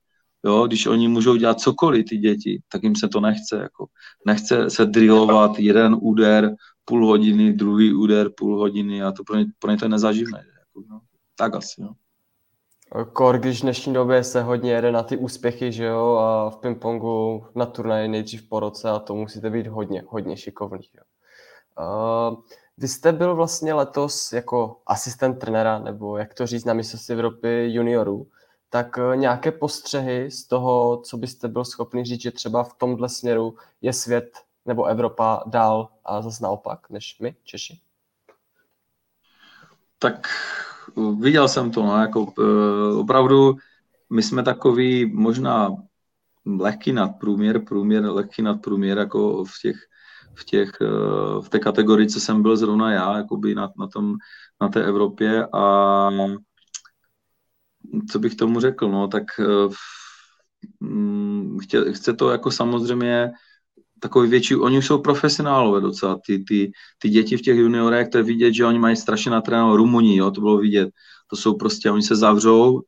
[0.45, 3.57] jo, když oni můžou dělat cokoliv, ty děti, tak jim se to nechce.
[3.57, 3.85] Jako.
[4.25, 9.45] Nechce se drillovat jeden úder, půl hodiny, druhý úder, půl hodiny a to pro ně,
[9.59, 10.45] pro ně to je nezaživné.
[10.59, 11.01] Jako, no.
[11.35, 11.93] Tak asi, no.
[13.13, 16.57] Kor, když v dnešní době se hodně jede na ty úspěchy, že jo, a v
[16.57, 20.87] pingpongu na turnaji nejdřív po roce a to musíte být hodně, hodně šikovný.
[20.97, 21.03] Jo.
[21.79, 22.35] Uh,
[22.77, 27.67] vy jste byl vlastně letos jako asistent trenéra, nebo jak to říct, na mistrovství Evropy
[27.73, 28.27] juniorů,
[28.69, 33.09] tak uh, nějaké postřehy z toho, co byste byl schopný říct, že třeba v tomhle
[33.09, 37.79] směru je svět nebo Evropa dál a zase naopak, než my, Češi?
[39.99, 40.27] Tak
[41.19, 43.55] viděl jsem to, no, jako uh, opravdu
[44.09, 45.75] my jsme takový možná
[46.45, 49.75] lehký nadprůměr, průměr, lehký nadprůměr, jako v těch,
[50.37, 54.15] v těch, uh, v té kategorii, co jsem byl zrovna já, jakoby na, na, tom,
[54.61, 56.09] na té Evropě a
[58.11, 59.73] co bych tomu řekl, no, tak uh,
[61.61, 63.31] chce, chce to jako samozřejmě
[63.99, 68.17] takový větší, oni už jsou profesionálové docela, ty, ty, ty děti v těch juniorech, to
[68.17, 70.89] je vidět, že oni mají strašně natrénovat Rumuní, jo, to bylo vidět,
[71.29, 72.81] to jsou prostě, oni se zavřou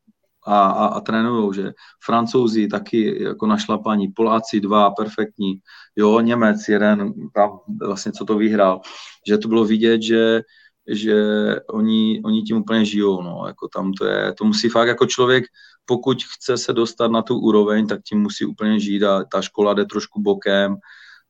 [0.46, 1.72] a, a, a trénují, že
[2.04, 5.60] Francouzi taky jako našlapaní, Poláci dva, perfektní,
[5.96, 8.80] jo, Němec jeden, tam vlastně co to vyhrál,
[9.28, 10.40] že to bylo vidět, že
[10.92, 11.14] že
[11.70, 15.44] oni, oni tím úplně žijou, no, jako tam to je, to musí fakt jako člověk,
[15.84, 19.74] pokud chce se dostat na tu úroveň, tak tím musí úplně žít a ta škola
[19.74, 20.76] jde trošku bokem,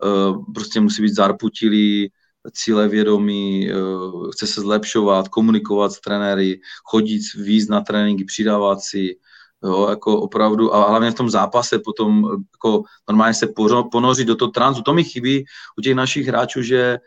[0.05, 2.13] eh, prostě musí být zarputilý,
[2.53, 3.75] cíle vědomí, eh,
[4.33, 9.17] chce se zlepšovat, komunikovat s trenéry, chodit víc na tréninky, přidávat si,
[9.65, 12.25] jo, jako opravdu, a hlavně v tom zápase potom
[12.55, 13.49] jako normálně se
[13.93, 14.83] ponořit do toho transu.
[14.83, 15.45] To mi chybí
[15.79, 16.99] u těch našich hráčů, že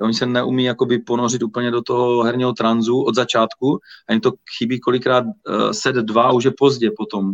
[0.00, 4.32] oni se neumí jakoby ponořit úplně do toho herního tranzu od začátku a jim to
[4.58, 5.24] chybí kolikrát
[5.72, 7.32] set dva, už je pozdě potom,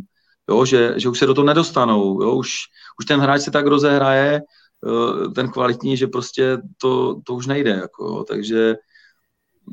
[0.49, 2.51] jo, že, že už se do toho nedostanou, jo, už,
[2.99, 4.43] už ten hráč se tak rozehraje,
[5.35, 8.77] ten kvalitní, že prostě to, to už nejde, jako, takže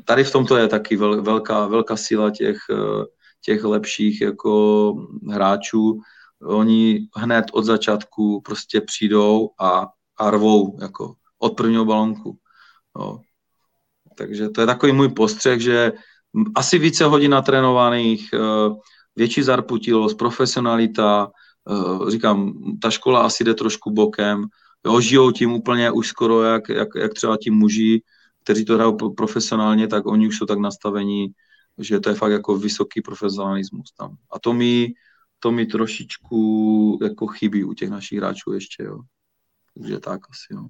[0.04, 3.04] tady v tomto je taky vel, velká, velká síla těch, uh,
[3.44, 4.94] těch lepších jako
[5.30, 6.00] hráčů,
[6.42, 12.38] oni hned od začátku prostě přijdou a, a rvou jako od prvního balonku.
[12.96, 13.20] No.
[14.16, 15.92] Takže to je takový můj postřeh, že
[16.54, 18.74] asi více hodin natrénovaných, eh,
[19.16, 21.30] větší zarputilost, profesionalita,
[21.70, 24.44] eh, říkám, ta škola asi jde trošku bokem,
[24.86, 28.02] jo, žijou tím úplně už skoro jak, jak, jak třeba ti muži,
[28.44, 31.28] kteří to hrajou profesionálně, tak oni už jsou tak nastavení,
[31.78, 34.16] že to je fakt jako vysoký profesionalismus tam.
[34.30, 34.92] A to mi,
[35.38, 38.98] to mi trošičku jako chybí u těch našich hráčů ještě, jo.
[39.74, 40.68] Takže tak asi, no.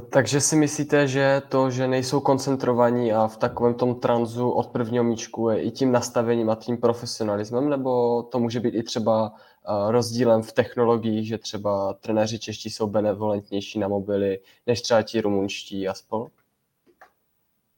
[0.00, 5.04] Takže si myslíte, že to, že nejsou koncentrovaní a v takovém tom tranzu od prvního
[5.04, 9.92] míčku je i tím nastavením a tím profesionalismem, nebo to může být i třeba eh,
[9.92, 15.88] rozdílem v technologii, že třeba trenéři čeští jsou benevolentnější na mobily, než třeba ti rumunští
[15.88, 16.28] a spol?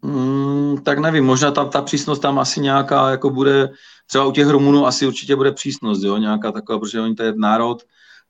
[0.03, 3.71] Mm, tak nevím, možná ta, ta přísnost tam asi nějaká, jako bude,
[4.07, 7.33] třeba u těch Rumunů asi určitě bude přísnost, jo, nějaká taková, protože oni to je
[7.37, 7.83] národ,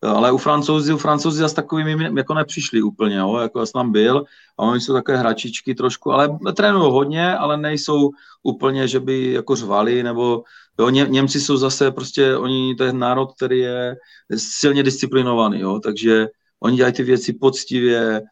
[0.05, 4.25] ale u Francouzi, u Francouzi zase takovými jako nepřišli úplně, jo, jako já tam byl.
[4.59, 8.11] A oni jsou takové hračičky trošku, ale trénují hodně, ale nejsou
[8.43, 10.43] úplně, že by jako řvali, nebo
[10.79, 13.97] jo, Ně, Němci jsou zase prostě, oni, to je národ, který je
[14.37, 16.27] silně disciplinovaný, jo, takže
[16.61, 18.23] oni dělají ty věci poctivě,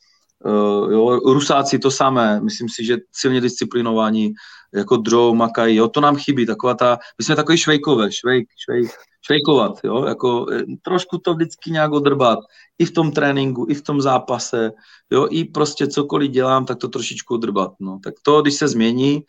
[0.91, 4.35] jo, Rusáci to samé, myslím si, že silně disciplinovaní,
[4.75, 8.91] jako drou, makají, jo, to nám chybí, taková ta, my jsme takový švejkové, švejk, švejk,
[9.27, 12.39] švejkovat, jo, jako eh, trošku to vždycky nějak odrbat,
[12.79, 14.71] i v tom tréninku, i v tom zápase,
[15.11, 19.23] jo, i prostě cokoliv dělám, tak to trošičku odrbat, no, tak to, když se změní,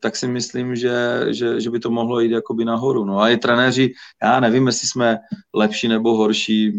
[0.00, 3.04] tak si myslím, že, že, že by to mohlo jít jakoby nahoru.
[3.04, 5.18] No a i trenéři, já nevím, jestli jsme
[5.54, 6.72] lepší nebo horší,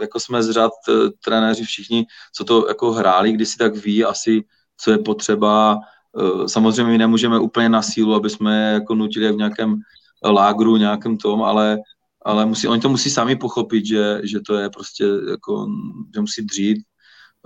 [0.00, 4.04] jako jsme z řad uh, trenéři všichni, co to jako hráli, když si tak ví
[4.04, 4.44] asi,
[4.76, 5.78] co je potřeba.
[6.12, 9.76] Uh, samozřejmě my nemůžeme úplně na sílu, aby jsme jako nutili v nějakém
[10.24, 11.78] lágru nějakým tom, ale,
[12.24, 15.66] ale musí, oni to musí sami pochopit, že, že to je prostě jako,
[16.14, 16.78] že musí dřít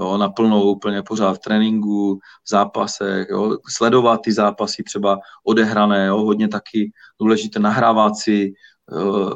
[0.00, 6.18] jo, naplno úplně pořád v tréninku, v zápasech, jo, sledovat ty zápasy třeba odehrané, jo,
[6.18, 8.52] hodně taky důležité nahrávat si,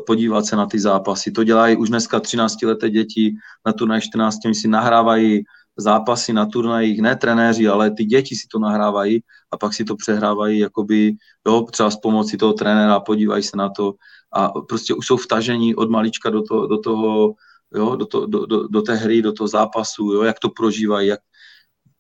[0.07, 1.33] podívat se na ty zápasy.
[1.33, 3.35] To dělají už dneska 13 leté děti
[3.67, 5.45] na turnaj 14, oni si nahrávají
[5.77, 9.97] zápasy na turnajích, ne trenéři, ale ty děti si to nahrávají a pak si to
[9.97, 11.13] přehrávají jakoby,
[11.47, 13.95] jo, třeba s pomocí toho trenéra, podívají se na to
[14.33, 17.35] a prostě už jsou vtažení od malička do, to, do toho,
[17.75, 21.09] jo, do, to, do, do, do té hry, do toho zápasu, jo, jak to prožívají,
[21.09, 21.21] jak,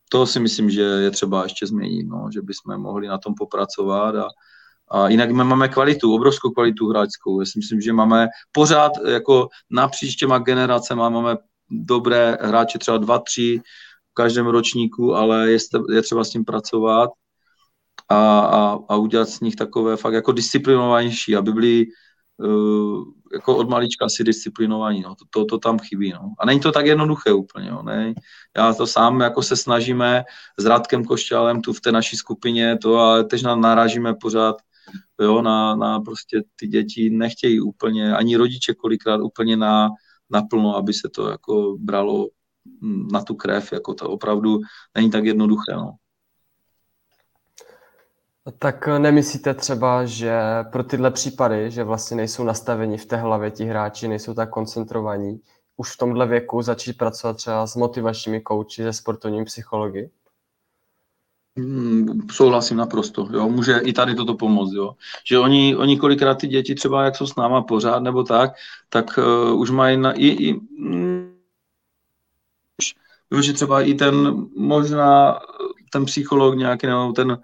[0.08, 4.14] to si myslím, že je třeba ještě změnit, no, že bychom mohli na tom popracovat
[4.16, 4.28] a,
[4.90, 7.40] a jinak my máme kvalitu, obrovskou kvalitu hráčskou.
[7.40, 11.36] Já si myslím, že máme pořád jako napříč těma generacemi máme
[11.70, 13.60] dobré hráče, třeba dva, tři
[14.10, 15.58] v každém ročníku, ale je,
[15.94, 17.10] je třeba s tím pracovat
[18.08, 21.86] a, a, a udělat z nich takové fakt jako disciplinovanější, aby byli
[23.32, 25.14] jako od malička asi disciplinovaní, no.
[25.14, 26.12] to, to, to tam chybí.
[26.12, 26.32] No.
[26.38, 27.70] A není to tak jednoduché úplně.
[27.70, 27.82] No.
[27.82, 28.14] Ne?
[28.56, 30.24] Já to sám jako se snažíme
[30.58, 34.56] s Radkem Košťálem tu v té naší skupině, to ale teď narážíme pořád
[35.20, 39.88] jo, na, na prostě ty děti nechtějí úplně, ani rodiče kolikrát úplně na,
[40.30, 42.28] naplno, aby se to jako bralo
[43.12, 44.60] na tu krev, jako to opravdu
[44.96, 45.72] není tak jednoduché.
[45.74, 45.92] No.
[48.58, 50.32] Tak nemyslíte třeba, že
[50.72, 55.40] pro tyhle případy, že vlastně nejsou nastaveni v té hlavě ti hráči, nejsou tak koncentrovaní,
[55.76, 60.10] už v tomhle věku začít pracovat třeba s motivačními kouči, ze sportovními psychologi?
[61.58, 64.94] Hmm, souhlasím naprosto, jo, může i tady toto pomoct, jo.
[65.26, 68.52] Že oni, oni kolikrát ty děti třeba, jak jsou s náma pořád nebo tak,
[68.88, 71.36] tak uh, už mají na, i, i, mm,
[73.40, 75.40] že třeba i ten možná
[75.92, 77.38] ten psycholog nějaký, nebo ten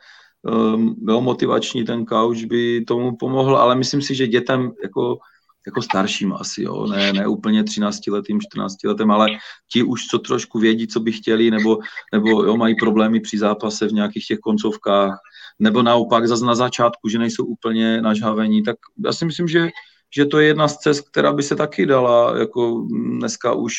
[0.50, 5.18] um, jo, motivační, ten couch by tomu pomohl, ale myslím si, že dětem jako
[5.66, 9.26] jako starším asi, jo, ne, ne úplně 13 letým, 14 letem, ale
[9.72, 11.78] ti už co trošku vědí, co by chtěli, nebo,
[12.12, 15.18] nebo jo, mají problémy při zápase v nějakých těch koncovkách,
[15.58, 19.68] nebo naopak zase na začátku, že nejsou úplně nažhavení, tak já si myslím, že,
[20.16, 22.86] že to je jedna z cest, která by se taky dala, jako
[23.18, 23.74] dneska už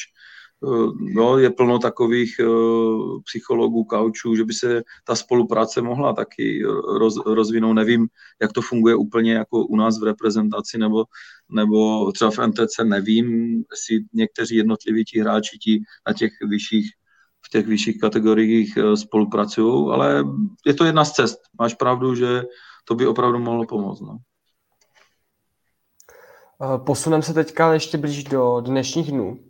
[1.00, 6.64] no, je plno takových uh, psychologů, kaučů, že by se ta spolupráce mohla taky
[6.98, 7.74] roz, rozvinout.
[7.74, 8.08] Nevím,
[8.42, 11.06] jak to funguje úplně jako u nás v reprezentaci nebo,
[11.50, 13.28] nebo třeba v NTC, nevím,
[13.72, 16.92] jestli někteří jednotliví ti hráči ti na těch vyšších
[17.46, 20.24] v těch vyšších kategoriích spolupracují, ale
[20.66, 21.40] je to jedna z cest.
[21.60, 22.44] Máš pravdu, že
[22.86, 24.02] to by opravdu mohlo pomoct.
[24.02, 24.18] No.
[26.78, 29.47] Posuneme se teďka ještě blíž do dnešních dnů.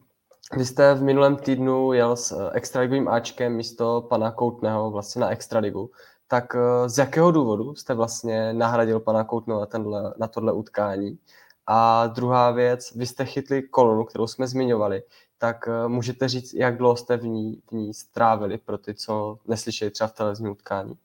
[0.55, 5.29] Vy jste v minulém týdnu jel s eh, extraligovým Ačkem místo pana Koutného vlastně na
[5.29, 5.91] extraligu.
[6.27, 11.19] Tak eh, z jakého důvodu jste vlastně nahradil pana Koutného na, tenhle, na tohle utkání?
[11.67, 15.03] A druhá věc, vy jste chytli kolonu, kterou jsme zmiňovali,
[15.37, 19.37] tak eh, můžete říct, jak dlouho jste v ní, v ní strávili pro ty, co
[19.47, 20.97] neslyšeli třeba v televizním utkání?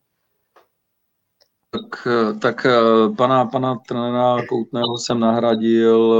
[1.70, 2.08] Tak,
[2.40, 2.66] tak
[3.16, 6.14] pana, pana trenéra Koutného jsem nahradil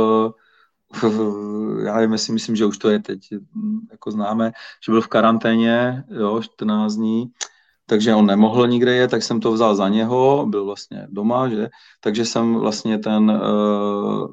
[1.84, 3.20] já nevím, jestli myslím, že už to je teď
[3.90, 4.52] jako známe,
[4.84, 7.30] že byl v karanténě, jo, 14 dní,
[7.86, 11.68] takže on nemohl nikde je, tak jsem to vzal za něho, byl vlastně doma, že,
[12.00, 14.26] takže jsem vlastně ten, eh,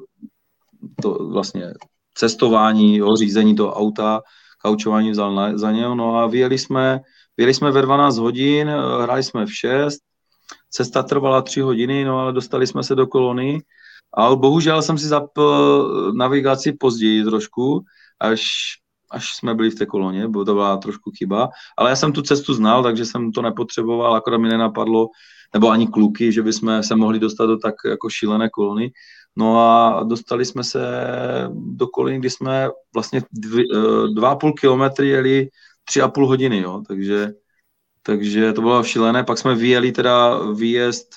[1.02, 1.74] to vlastně
[2.14, 4.22] cestování, jo, řízení toho auta,
[4.62, 7.00] kaučování vzal na, za něho, no a vyjeli jsme,
[7.36, 9.98] vyjeli jsme ve 12 hodin, eh, hráli jsme v 6,
[10.70, 13.60] cesta trvala 3 hodiny, no ale dostali jsme se do kolony,
[14.14, 17.84] ale bohužel jsem si zapl navigaci později trošku,
[18.20, 18.42] až,
[19.10, 21.48] až jsme byli v té koloně, bo to byla trošku chyba.
[21.78, 25.08] Ale já jsem tu cestu znal, takže jsem to nepotřeboval, akorát mi nenapadlo,
[25.54, 28.92] nebo ani kluky, že bychom se mohli dostat do tak jako šílené kolony.
[29.36, 30.80] No a dostali jsme se
[31.52, 35.48] do kolony, kdy jsme vlastně dvě, eh, dva a půl kilometry jeli
[35.84, 37.32] tři a půl hodiny, jo, takže,
[38.02, 39.24] takže to bylo šílené.
[39.24, 41.08] Pak jsme vyjeli teda výjezd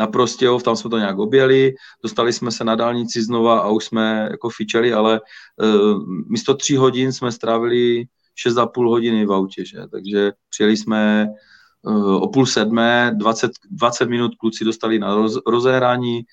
[0.00, 3.84] na Prostějov, tam jsme to nějak objeli, dostali jsme se na dálnici znova a už
[3.84, 8.04] jsme jako fičeli, ale uh, místo tří hodin jsme strávili
[8.46, 9.78] 6,5 hodiny v autě, že?
[9.90, 11.28] takže přijeli jsme
[11.82, 16.24] uh, o půl sedmé, 20, 20 minut kluci dostali na roz, rozehrání,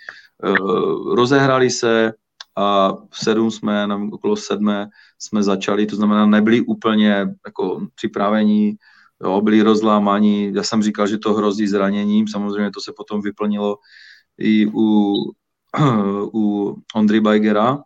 [0.44, 2.14] uh, rozehrali se
[2.56, 4.88] a v sedm jsme, nevím, okolo sedmé
[5.20, 8.78] jsme začali, to znamená nebyli úplně jako připravení
[9.24, 10.54] jo, byli rozlámaní.
[10.54, 13.78] Já jsem říkal, že to hrozí zraněním, samozřejmě to se potom vyplnilo
[14.38, 15.16] i u,
[16.34, 17.78] u Ondry Bajgera,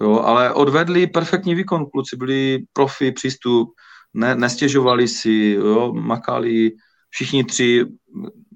[0.00, 3.68] jo, ale odvedli perfektní výkon, kluci byli profi, přístup,
[4.14, 6.72] ne, nestěžovali si, jo, makali,
[7.10, 7.84] všichni tři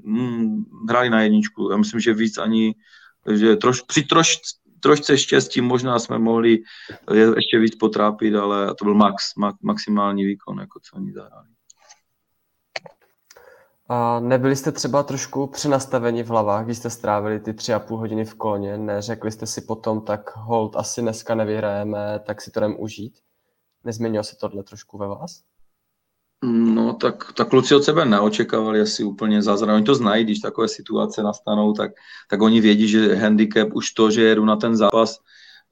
[0.04, 1.68] hm, hráli na jedničku.
[1.70, 2.74] Já myslím, že víc ani,
[3.34, 4.36] že troš, při troš,
[4.80, 6.58] trošce štěstí možná jsme mohli
[7.12, 11.48] je ještě víc potrápit, ale to byl max, max maximální výkon, jako co oni zahráli.
[13.92, 17.98] A nebyli jste třeba trošku přenastaveni v hlavách, když jste strávili ty tři a půl
[17.98, 18.78] hodiny v koloně?
[18.78, 23.18] Neřekli jste si potom, tak hold, asi dneska nevyhrajeme, tak si to jdem užít?
[23.84, 25.42] Nezměnilo se tohle trošku ve vás?
[26.44, 29.74] No, tak, tak kluci od sebe neočekávali asi úplně zázrak.
[29.76, 31.90] Oni to znají, když takové situace nastanou, tak,
[32.30, 35.18] tak oni vědí, že handicap už to, že jedu na ten zápas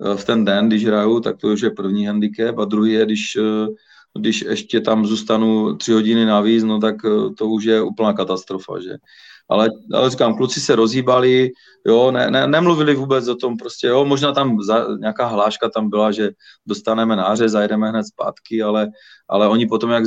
[0.04, 3.04] eh, v ten den, když hraju, tak to už je první handicap a druhý je,
[3.04, 3.68] když eh,
[4.18, 8.80] když ještě tam zůstanu tři hodiny navíc, no tak eh, to už je úplná katastrofa,
[8.80, 8.94] že.
[9.50, 11.50] Ale, ale říkám, kluci se rozhýbali,
[11.86, 15.90] jo, ne, ne, nemluvili vůbec o tom prostě, jo, možná tam za, nějaká hláška tam
[15.90, 16.30] byla, že
[16.66, 18.88] dostaneme náře, zajedeme hned zpátky, ale,
[19.28, 20.04] ale oni potom, jak,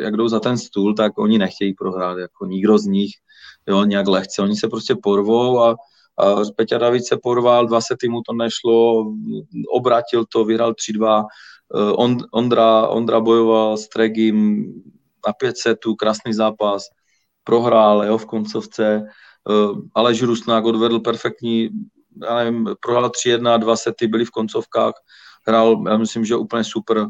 [0.00, 3.10] jak jdou za ten stůl, tak oni nechtějí prohrát, jako nikdo z nich,
[3.68, 5.76] jo, nějak lehce, oni se prostě porvou a,
[6.18, 9.04] a Peťa David se porval, dva sety mu to nešlo,
[9.68, 11.24] obratil to, vyhrál 3-2,
[11.74, 11.92] Eh,
[12.32, 14.66] Ondra, Ondra bojoval s Tregim
[15.26, 16.82] na 5 setů, krásný zápas,
[17.44, 19.02] prohrál jo, v koncovce,
[19.50, 21.70] eh, Aleš Rusnák odvedl perfektní,
[22.22, 24.94] já nevím, prohrál 3-1, dva sety byly v koncovkách,
[25.46, 27.06] hrál, já myslím, že úplně super.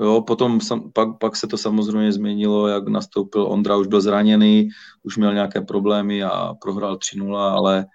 [0.00, 4.68] Jo, potom sam, pak, pak se to samozřejmě změnilo, jak nastoupil Ondra, už byl zraněný,
[5.02, 7.86] už měl nějaké problémy a prohrál 3-0, ale,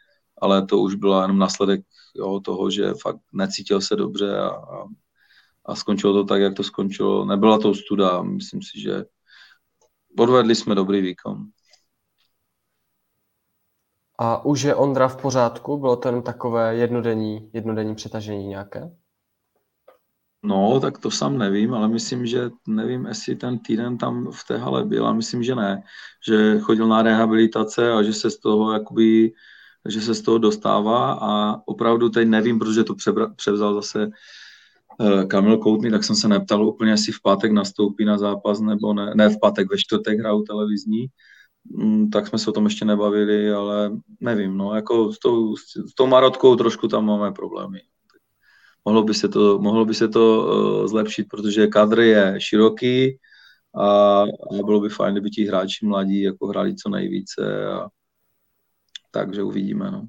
[0.42, 1.82] ale to už bylo jenom následek
[2.16, 4.86] jo, toho, že fakt necítil se dobře a, a
[5.66, 7.26] a skončilo to tak, jak to skončilo.
[7.26, 9.06] Nebyla to studa, myslím si, že
[10.18, 11.46] podvedli jsme dobrý výkon.
[14.20, 15.78] A už je Ondra v pořádku?
[15.78, 18.92] Bylo to jen takové jednodenní, jednodenní přetažení nějaké?
[20.44, 24.58] No, tak to sám nevím, ale myslím, že nevím, jestli ten týden tam v té
[24.58, 25.84] hale byl, a myslím, že ne.
[26.28, 29.34] Že chodil na rehabilitace a že se z toho jakoby,
[29.90, 34.10] že se z toho dostává a opravdu teď nevím, protože to přebra, převzal zase
[35.28, 39.12] Kamil Koutný, tak jsem se neptal úplně, jestli v pátek nastoupí na zápas nebo ne,
[39.16, 41.06] ne v pátek, ve čtvrtek hrajou televizní,
[41.66, 45.96] mm, tak jsme se o tom ještě nebavili, ale nevím, no, jako s tou, s
[45.96, 47.80] tou Marotkou trošku tam máme problémy
[48.86, 53.18] mohlo by se to, mohlo by se to uh, zlepšit, protože kadr je široký
[53.76, 57.88] a, a bylo by fajn, kdyby ti hráči mladí jako hráli co nejvíce a
[59.12, 59.92] takže uvidíme.
[59.92, 60.08] No.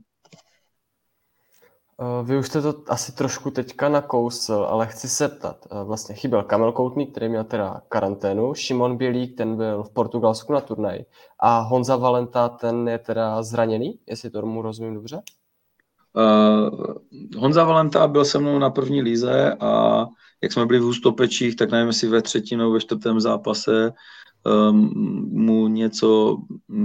[2.00, 5.66] Eh, vy už jste to asi trošku teďka nakousl, ale chci se ptat.
[5.70, 10.52] Eh, vlastně chyběl Kamil Koutný, který měl teda karanténu, Šimon Bělík, ten byl v Portugalsku
[10.52, 10.98] na turnaj
[11.38, 15.22] a Honza Valenta, ten je teda zraněný, jestli tomu rozumím dobře?
[16.16, 16.94] Uh,
[17.36, 20.04] Honza Valenta byl se mnou na první líze a
[20.42, 23.92] jak jsme byli v Ústopečích, tak nevím, jestli ve třetím nebo ve čtvrtém zápase
[24.72, 26.38] mu něco,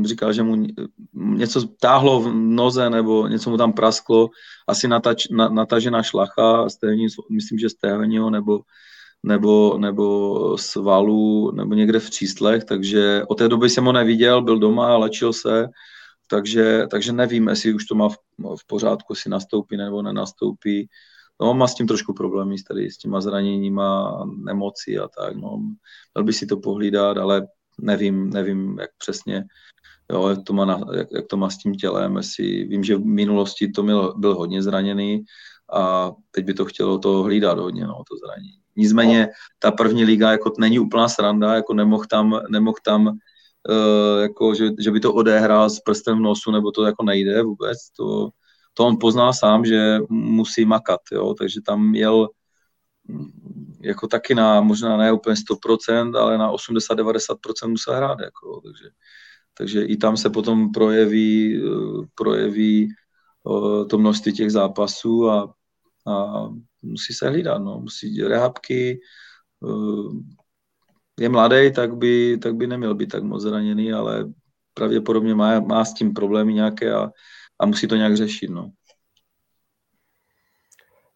[0.04, 0.68] říkal, že mu
[1.14, 4.30] něco táhlo v noze nebo něco mu tam prasklo,
[4.68, 8.60] asi natač, na, natažená šlacha, stehní, myslím, že stehního nebo,
[9.24, 14.60] nebo, nebo svalu, nebo někde v číslech, takže od té doby jsem ho neviděl, byl
[14.60, 15.68] doma, lečil se,
[16.28, 18.16] takže, takže nevím, jestli už to má v,
[18.60, 20.90] v pořádku, si nastoupí nebo nenastoupí.
[21.42, 25.58] No, má s tím trošku problémy, tady s těma zraněníma, nemocí a tak, no.
[26.14, 27.48] Měl by si to pohlídat, ale
[27.82, 29.46] nevím, nevím, jak přesně,
[30.12, 32.96] jo, jak, to má na, jak, jak, to má s tím tělem, jestli, vím, že
[32.96, 35.24] v minulosti to byl, byl hodně zraněný
[35.74, 38.60] a teď by to chtělo to hlídat hodně, no, to zranění.
[38.76, 39.30] Nicméně
[39.60, 44.70] ta první liga jako není úplná sranda, jako nemohl tam, nemohl tam uh, jako, že,
[44.80, 48.30] že by to odehrál s prstem v nosu, nebo to jako nejde vůbec, to,
[48.80, 52.30] to on poznal sám, že musí makat, jo, takže tam jel
[53.08, 58.90] mm, jako taky na, možná ne úplně 100%, ale na 80-90% musel hrát, jako, takže,
[59.58, 65.54] takže i tam se potom projeví, eh, projeví eh, to množství těch zápasů a,
[66.08, 66.48] a
[66.82, 69.00] musí se hlídat, no, musí rehabky,
[71.20, 74.26] je mladý, tak by, tak by neměl být tak moc zraněný, ale
[74.74, 77.12] pravděpodobně má, má s tím problémy nějaké a,
[77.60, 78.50] a musí to nějak řešit.
[78.50, 78.72] No.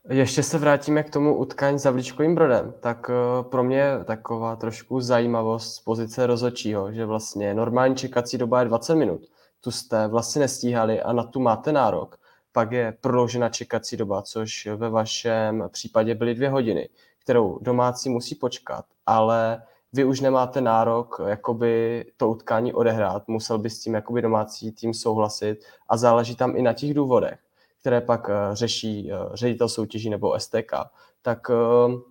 [0.09, 2.73] Ještě se vrátíme k tomu utkání za Vličkovým Brodem.
[2.79, 8.59] Tak uh, pro mě taková trošku zajímavost z pozice rozhodčího, že vlastně normální čekací doba
[8.59, 9.21] je 20 minut.
[9.61, 12.19] Tu jste vlastně nestíhali a na tu máte nárok.
[12.51, 16.89] Pak je prodloužena čekací doba, což ve vašem případě byly dvě hodiny,
[17.19, 19.63] kterou domácí musí počkat, ale
[19.93, 24.93] vy už nemáte nárok jakoby to utkání odehrát, musel by s tím jakoby domácí tým
[24.93, 27.39] souhlasit a záleží tam i na těch důvodech,
[27.79, 30.73] které pak uh, řeší uh, ředitel soutěží nebo STK.
[31.21, 32.01] Tak uh,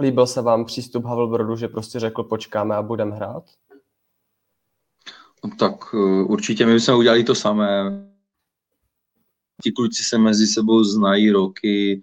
[0.00, 3.44] líbil se vám přístup Havelbrodu, že prostě řekl počkáme a budeme hrát?
[5.44, 5.94] No, tak
[6.26, 8.04] určitě my jsme udělali to samé.
[9.62, 12.02] Ti kluci se mezi sebou znají roky,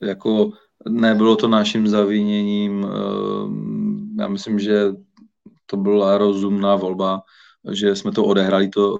[0.00, 0.52] jako
[0.88, 2.84] Nebylo to naším zaviněním.
[2.84, 4.84] Ehm, já myslím, že
[5.66, 7.22] to byla rozumná volba,
[7.72, 8.98] že jsme to odehrali to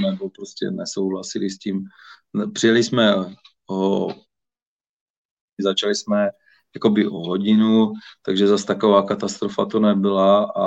[0.00, 1.84] nebo prostě nesouhlasili s tím.
[2.52, 3.14] Přijeli jsme
[3.70, 4.08] o,
[5.60, 6.30] začali jsme
[6.74, 10.66] jakoby o hodinu, takže zase taková katastrofa to nebyla a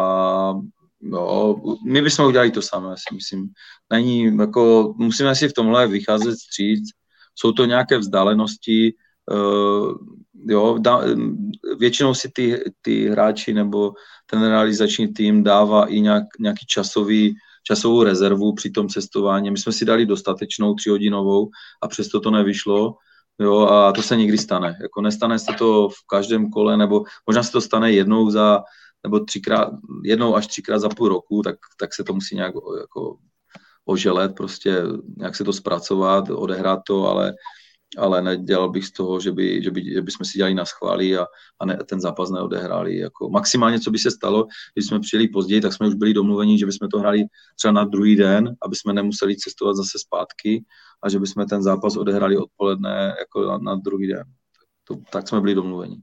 [1.01, 1.55] jo,
[1.87, 3.49] my bychom udělali to samé, si myslím.
[3.89, 6.89] Není, jako, musíme si v tomhle vycházet stříc,
[7.35, 8.95] jsou to nějaké vzdálenosti,
[10.47, 11.01] jo, da,
[11.79, 13.93] většinou si ty, ty hráči nebo
[14.25, 19.51] ten realizační tým dává i nějak, nějaký časový, časovou rezervu při tom cestování.
[19.51, 21.49] My jsme si dali dostatečnou tříhodinovou
[21.81, 22.95] a přesto to nevyšlo.
[23.39, 24.77] Jo, a to se nikdy stane.
[24.81, 28.63] Jako nestane se to v každém kole, nebo možná se to stane jednou za,
[29.03, 29.71] nebo třikrát,
[30.03, 33.17] jednou až třikrát za půl roku, tak, tak se to musí nějak jako
[33.85, 34.83] oželet, prostě
[35.17, 37.33] nějak se to zpracovat, odehrát to, ale
[37.97, 40.65] ale nedělal bych z toho, že by, že by, že by jsme si dělali na
[40.65, 41.25] schvály a,
[41.59, 42.97] a ne, ten zápas neodehráli.
[42.97, 46.59] Jako maximálně, co by se stalo, když jsme přijeli později, tak jsme už byli domluveni,
[46.59, 47.23] že bychom to hráli
[47.55, 50.63] třeba na druhý den, aby jsme nemuseli cestovat zase zpátky
[51.03, 54.23] a že bychom ten zápas odehráli odpoledne jako na, na druhý den.
[54.83, 55.97] To, tak jsme byli domluveni.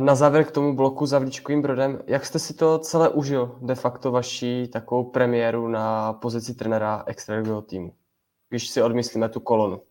[0.00, 3.74] Na závěr k tomu bloku za Vlíčkovým Brodem, jak jste si to celé užil de
[3.74, 7.94] facto vaší takovou premiéru na pozici trenéra extraligového týmu?
[8.48, 9.82] Když si odmyslíme tu kolonu?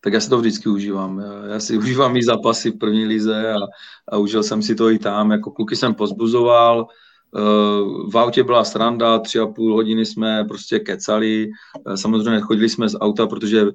[0.00, 1.22] Tak já si to vždycky užívám.
[1.52, 3.58] Já si užívám i zápasy v první lize a,
[4.08, 5.30] a užil jsem si to i tam.
[5.30, 6.86] Jako kluky jsem pozbuzoval,
[7.36, 7.40] eh,
[8.12, 11.50] v autě byla sranda, tři a půl hodiny jsme prostě kecali.
[11.86, 13.66] Eh, samozřejmě chodili jsme z auta, protože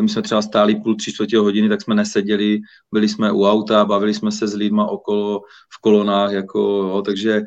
[0.00, 2.60] my jsme třeba stáli půl, tři čtvrtě hodiny, tak jsme neseděli,
[2.92, 7.42] byli jsme u auta, bavili jsme se s lidma okolo v kolonách, jako, jo, takže,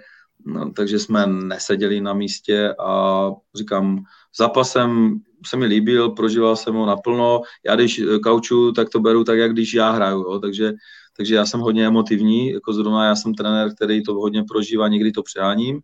[0.45, 4.03] no, takže jsme neseděli na místě a říkám,
[4.37, 7.41] zápasem se mi líbil, prožíval jsem ho naplno.
[7.65, 10.73] Já když kauču, tak to beru tak, jak když já hraju, jo, takže,
[11.17, 15.11] takže já jsem hodně emotivní, jako zrovna já jsem trenér, který to hodně prožívá, někdy
[15.11, 15.79] to přeháním,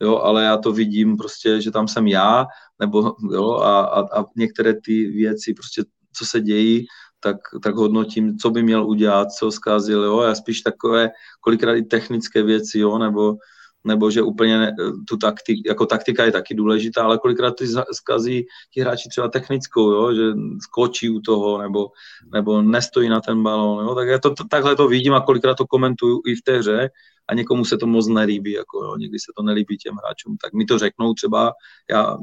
[0.00, 2.46] jo, ale já to vidím prostě, že tam jsem já,
[2.80, 6.86] nebo jo, a, a, a některé ty věci prostě, co se dějí,
[7.20, 11.82] tak, tak hodnotím, co by měl udělat, co zkazil, jo, já spíš takové kolikrát i
[11.82, 13.36] technické věci, jo, nebo,
[13.84, 14.72] nebo že úplně
[15.08, 19.90] tu taktik, jako taktika je taky důležitá, ale kolikrát ty zkazí ti hráči třeba technickou,
[19.90, 20.22] jo, že
[20.60, 21.90] skočí u toho, nebo,
[22.32, 25.66] nebo nestojí na ten balón, jo, tak já to, takhle to vidím a kolikrát to
[25.66, 26.90] komentuju i v té hře
[27.28, 30.52] a někomu se to moc nelíbí, jako jo, někdy se to nelíbí těm hráčům, tak
[30.52, 31.52] mi to řeknou třeba,
[31.90, 32.18] já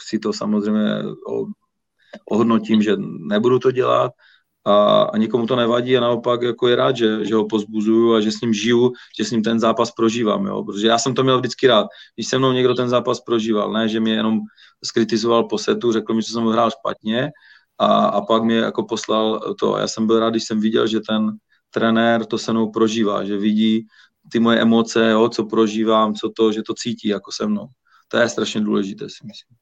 [0.00, 1.02] si to samozřejmě
[2.30, 2.96] ohodnotím, že
[3.28, 4.12] nebudu to dělat,
[4.64, 8.20] a, a nikomu to nevadí a naopak jako je rád, že, že ho pozbuzuju a
[8.20, 10.64] že s ním žiju, že s ním ten zápas prožívám, jo?
[10.64, 13.88] protože já jsem to měl vždycky rád, když se mnou někdo ten zápas prožíval, ne,
[13.88, 14.40] že mě jenom
[14.84, 17.30] skritizoval po setu, řekl mi, že jsem hrál špatně
[17.78, 20.86] a, a pak mě jako poslal to a já jsem byl rád, když jsem viděl,
[20.86, 21.32] že ten
[21.70, 23.86] trenér to se mnou prožívá, že vidí
[24.32, 27.66] ty moje emoce, jo, co prožívám, co to, že to cítí jako se mnou.
[28.08, 29.56] To je strašně důležité, si myslím.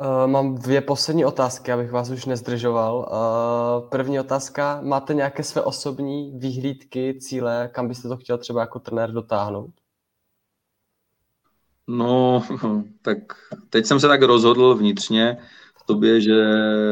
[0.00, 2.96] Uh, mám dvě poslední otázky, abych vás už nezdržoval.
[2.96, 8.78] Uh, první otázka, máte nějaké své osobní výhlídky, cíle, kam byste to chtěl třeba jako
[8.78, 9.70] trenér dotáhnout?
[11.86, 12.42] No,
[13.02, 13.18] tak
[13.70, 15.36] teď jsem se tak rozhodl vnitřně
[15.78, 16.44] v tobě, že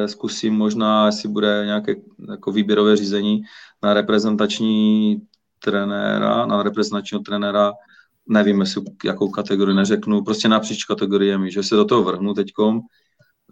[0.06, 1.94] zkusím možná, jestli bude nějaké
[2.30, 3.42] jako výběrové řízení
[3.82, 5.16] na reprezentační
[5.58, 7.72] trenéra, na reprezentačního trenéra
[8.28, 12.80] nevím, jestli jakou kategorii neřeknu, prostě napříč kategoriemi, že se do toho vrhnu teďkom.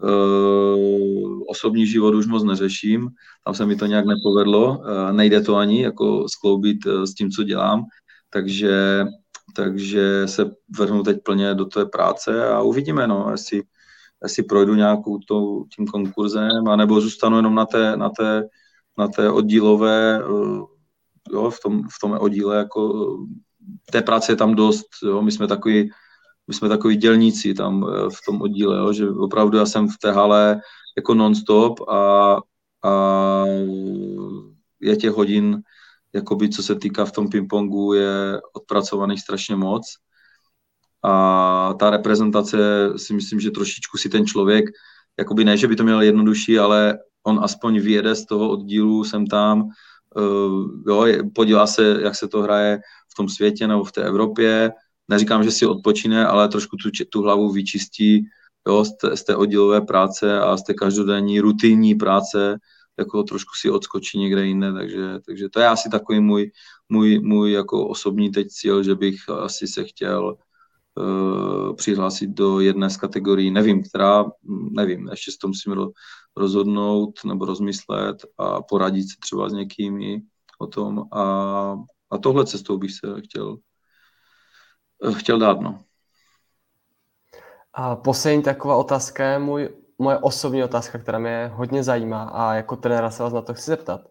[0.03, 3.09] Uh, osobní život už moc neřeším,
[3.45, 7.31] tam se mi to nějak nepovedlo, uh, nejde to ani jako skloubit uh, s tím,
[7.31, 7.83] co dělám,
[8.29, 9.05] takže,
[9.55, 13.63] takže se vrhnu teď plně do té práce a uvidíme, no, jestli,
[14.23, 18.43] jestli projdu nějakou tou, tím konkurzem, anebo zůstanu jenom na té, na té,
[18.97, 20.21] na té oddílové,
[21.31, 23.17] jo, v tom, v tom oddíle jako
[23.91, 25.89] té práce je tam dost, jo, my jsme takový,
[26.47, 29.97] my jsme takový dělníci tam eh, v tom oddíle, jo, že opravdu já jsem v
[29.97, 30.61] té hale
[30.97, 32.37] jako non-stop a,
[32.83, 33.45] a
[34.81, 35.61] je těch hodin,
[36.13, 39.83] jakoby, co se týká v tom pingpongu, je odpracovaných strašně moc.
[41.03, 42.57] A ta reprezentace
[42.97, 44.65] si myslím, že trošičku si ten člověk,
[45.19, 49.27] jakoby ne, že by to měl jednodušší, ale on aspoň vyjede z toho oddílu sem
[49.27, 51.05] tam, uh, jo,
[51.35, 52.79] podívá se, jak se to hraje
[53.11, 54.71] v tom světě nebo v té Evropě.
[55.07, 58.25] Neříkám, že si odpočine, ale trošku tu, tu hlavu vyčistí
[58.67, 62.59] jo, z, té, z té oddílové práce a z té každodenní rutinní práce,
[62.99, 66.51] jako trošku si odskočí někde jinde, takže, takže to je asi takový můj,
[66.89, 70.37] můj, můj jako osobní teď cíl, že bych asi se chtěl
[70.95, 74.25] uh, přihlásit do jedné z kategorií, nevím, která,
[74.71, 75.75] nevím, ještě s tom musím
[76.37, 80.21] rozhodnout nebo rozmyslet a poradit se třeba s někými
[80.59, 81.75] o tom a
[82.11, 83.57] a tohle cestou bych se chtěl,
[85.09, 85.61] eh, chtěl dát.
[85.61, 85.79] No.
[87.73, 92.75] A poslední taková otázka je můj, moje osobní otázka, která mě hodně zajímá a jako
[92.75, 94.01] trenéra se vás na to chci zeptat.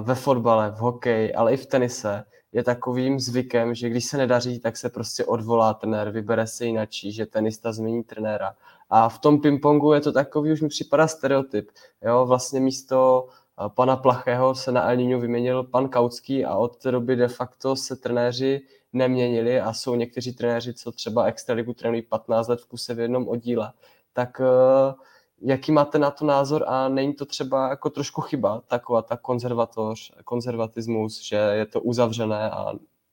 [0.00, 4.60] Ve fotbale, v hokeji, ale i v tenise je takovým zvykem, že když se nedaří,
[4.60, 8.54] tak se prostě odvolá trenér, vybere se jinačí, že tenista změní trenéra.
[8.90, 11.70] A v tom pingpongu je to takový, už mi připadá stereotyp.
[12.02, 13.28] Jo, vlastně místo
[13.68, 17.96] pana Plachého se na El vyměnil pan Kautský a od té doby de facto se
[17.96, 18.60] trenéři
[18.92, 23.28] neměnili a jsou někteří trenéři, co třeba extraligu trénují 15 let v kuse v jednom
[23.28, 23.72] oddíle.
[24.12, 24.94] Tak eh,
[25.40, 30.12] jaký máte na to názor a není to třeba jako trošku chyba, taková ta konzervatoř,
[30.24, 32.72] konzervatismus, že je to uzavřené a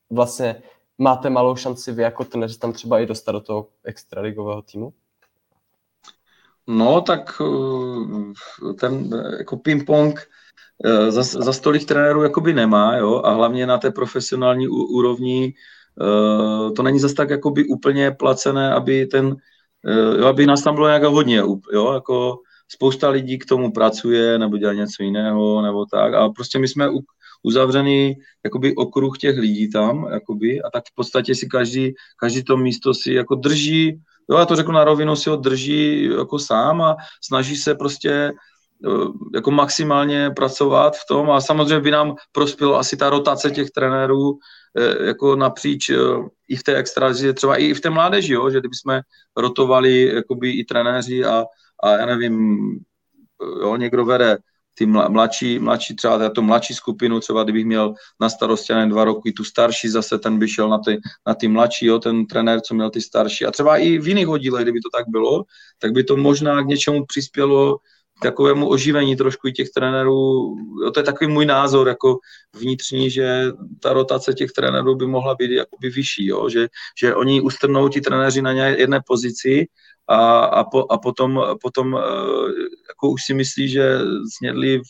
[0.10, 0.64] vlastně
[0.98, 4.94] máte malou šanci vy jako trenéři tam třeba i dostat do toho extraligového týmu?
[6.70, 10.20] No, tak eh, ten jako ping-pong
[10.86, 15.54] eh, za, za stolik trenérů jakoby nemá, jo, a hlavně na té profesionální úrovni
[16.02, 19.36] eh, to není zase tak jakoby úplně placené, aby ten,
[20.20, 21.38] jo, aby nás tam bylo nějak hodně,
[21.74, 26.60] jo, jako spousta lidí k tomu pracuje, nebo dělá něco jiného, nebo tak, a prostě
[26.60, 26.90] my jsme
[27.44, 28.16] uzavřený
[28.46, 32.94] jakoby okruh těch lidí tam, jakoby, a tak v podstatě si každý, každý to místo
[32.94, 34.02] si jako drží.
[34.30, 38.12] Jo, já to řeknu na rovinu, si ho drží jako sám a snaží se prostě
[38.12, 38.90] eh,
[39.34, 41.32] jako maximálně pracovat v tom.
[41.32, 44.38] A samozřejmě by nám prospělo asi ta rotace těch trenérů
[44.78, 45.96] eh, jako napříč eh,
[46.48, 49.02] i v té extraži, třeba i v té mládeži, jo, že kdyby jsme
[49.38, 51.46] rotovali jakoby i trenéři a,
[51.84, 52.60] a já nevím,
[53.62, 54.38] jo, někdo vede
[54.80, 59.32] ty mladší, mladší třeba to mladší skupinu, třeba kdybych měl na starosti jen dva roky,
[59.32, 62.74] tu starší zase ten by šel na ty, na ty mladší, jo, ten trenér, co
[62.74, 63.46] měl ty starší.
[63.46, 65.44] A třeba i v jiných oddílech, kdyby to tak bylo,
[65.80, 67.78] tak by to možná k něčemu přispělo
[68.20, 70.56] k takovému oživení trošku i těch trenérů.
[70.84, 72.18] Jo, to je takový můj názor jako
[72.56, 76.50] vnitřní, že ta rotace těch trenérů by mohla být jakoby vyšší, jo?
[76.50, 76.68] Že,
[77.00, 79.68] že oni ustrnou ti trenéři na jedné pozici
[80.08, 82.02] a, a, po, a potom, potom eh,
[83.00, 84.00] jako už si myslí, že
[84.38, 84.82] snědli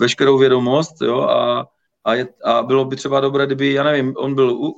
[0.00, 1.66] veškerou vědomost jo, a,
[2.04, 4.74] a, je, a bylo by třeba dobré, kdyby, já nevím, on byl u,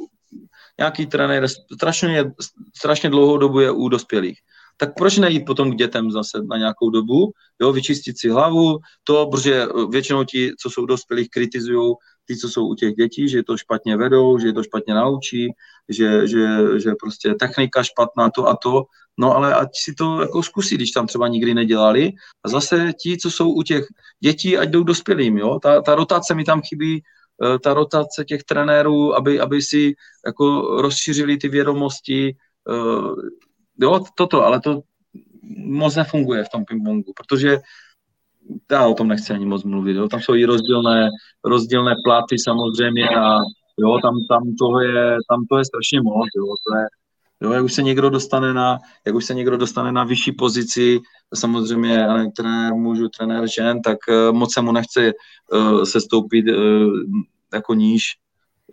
[0.78, 2.32] nějaký trenér, strašně,
[2.76, 4.38] strašně dlouhou dobu je u dospělých.
[4.76, 9.26] Tak proč nejít potom k dětem zase na nějakou dobu, jo, vyčistit si hlavu, to,
[9.26, 11.94] protože většinou ti, co jsou dospělých, kritizují
[12.26, 15.48] ty, co jsou u těch dětí, že to špatně vedou, že to špatně naučí,
[15.88, 16.46] že, že,
[16.80, 18.84] že prostě technika špatná, to a to.
[19.18, 22.12] No ale ať si to jako zkusí, když tam třeba nikdy nedělali.
[22.44, 23.86] A zase ti, co jsou u těch
[24.20, 25.58] dětí, ať jdou dospělým, jo.
[25.62, 27.02] Ta, ta rotace mi tam chybí,
[27.44, 29.94] eh, ta rotace těch trenérů, aby, aby si
[30.26, 32.36] jako rozšířili ty vědomosti,
[32.70, 33.32] eh,
[33.80, 34.82] jo, toto, ale to
[35.56, 37.58] moc nefunguje v tom pingpongu, protože
[38.70, 40.08] já o tom nechci ani moc mluvit, jo.
[40.08, 41.10] tam jsou i rozdílné,
[41.44, 43.38] rozdílné platy samozřejmě a
[43.78, 46.86] jo, tam, tam, toho je, tam to je strašně moc, jo, to je,
[47.40, 51.00] jo, jak už se někdo dostane na, jak už se někdo dostane na vyšší pozici,
[51.34, 55.12] samozřejmě trenér mužů, trenér žen, tak uh, moc se mu nechce
[55.52, 56.92] uh, se stoupit uh,
[57.54, 58.02] jako níž,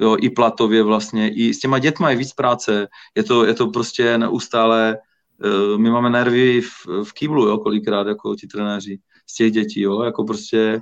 [0.01, 3.67] jo, i platově vlastně, i s těma dětma je víc práce, je to, je to
[3.67, 4.97] prostě neustále,
[5.45, 8.99] uh, my máme nervy v, v kýblu, jo, kolikrát, jako ti trenéři,
[9.29, 10.81] z těch dětí, jo, jako prostě,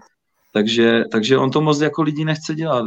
[0.53, 2.85] takže, takže on to moc jako lidi nechce dělat,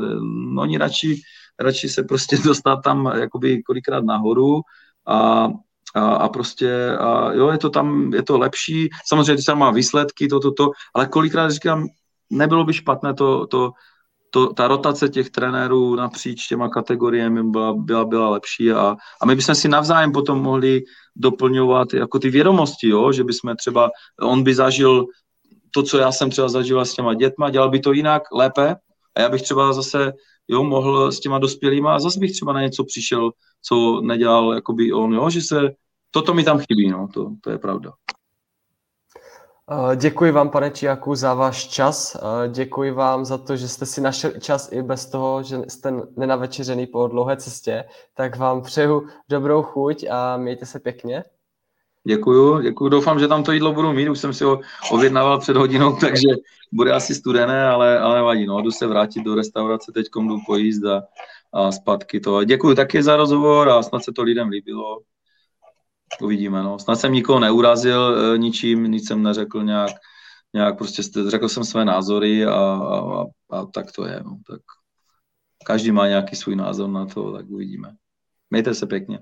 [0.55, 1.21] no, oni radši,
[1.61, 4.61] radši se prostě dostat tam jakoby kolikrát nahoru
[5.07, 5.49] a,
[5.95, 9.71] a, a prostě, a jo, je to tam, je to lepší, samozřejmě, když tam má
[9.71, 11.87] výsledky, to, to, to, ale kolikrát říkám,
[12.31, 13.73] nebylo by špatné to, to,
[14.31, 19.37] to, ta rotace těch trenérů napříč těma kategoriemi byla, byla, byla lepší a, a my
[19.37, 20.83] bychom si navzájem potom mohli
[21.17, 23.13] doplňovat jako ty vědomosti, jo?
[23.13, 23.91] že bychom třeba,
[24.21, 25.07] on by zažil
[25.75, 28.77] to, co já jsem třeba zažil s těma dětma, dělal by to jinak, lépe
[29.15, 30.13] a já bych třeba zase
[30.49, 33.31] jo, mohl s těma dospělýma a zase bych třeba na něco přišel,
[33.63, 35.61] co nedělal jakoby on, jo, že se,
[36.11, 37.93] toto mi tam chybí, no, to, to je pravda.
[39.97, 42.17] Děkuji vám, pane Čiaku, za váš čas.
[42.49, 46.87] Děkuji vám za to, že jste si našel čas i bez toho, že jste nenavečeřený
[46.87, 47.85] po dlouhé cestě.
[48.15, 51.25] Tak vám přeju dobrou chuť a mějte se pěkně.
[52.07, 52.89] Děkuju, děkuju.
[52.89, 54.09] Doufám, že tam to jídlo budu mít.
[54.09, 56.29] Už jsem si ho objednával před hodinou, takže
[56.73, 58.47] bude asi studené, ale, ale nevadí.
[58.47, 58.63] No.
[58.63, 61.03] Jdu se vrátit do restaurace, teď jdu pojíst a,
[61.53, 62.45] a zpátky to.
[62.45, 65.01] Děkuji taky za rozhovor a snad se to lidem líbilo.
[66.23, 66.79] Uvidíme, no.
[66.79, 69.91] Snad jsem nikoho neurazil e, ničím, nic jsem neřekl nějak,
[70.55, 74.39] nějak prostě řekl jsem své názory a, a, a tak to je, no.
[74.47, 74.61] Tak
[75.67, 77.95] každý má nějaký svůj názor na to, tak uvidíme.
[78.51, 79.19] Mějte se pěkně.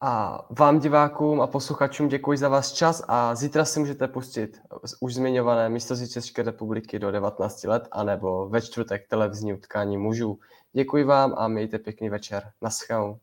[0.00, 4.60] A vám divákům a posluchačům děkuji za váš čas a zítra si můžete pustit
[5.00, 10.38] už zmiňované místo České republiky do 19 let anebo ve čtvrtek televizní utkání mužů.
[10.72, 12.50] Děkuji vám a mějte pěkný večer.
[12.62, 13.18] Naschledanou.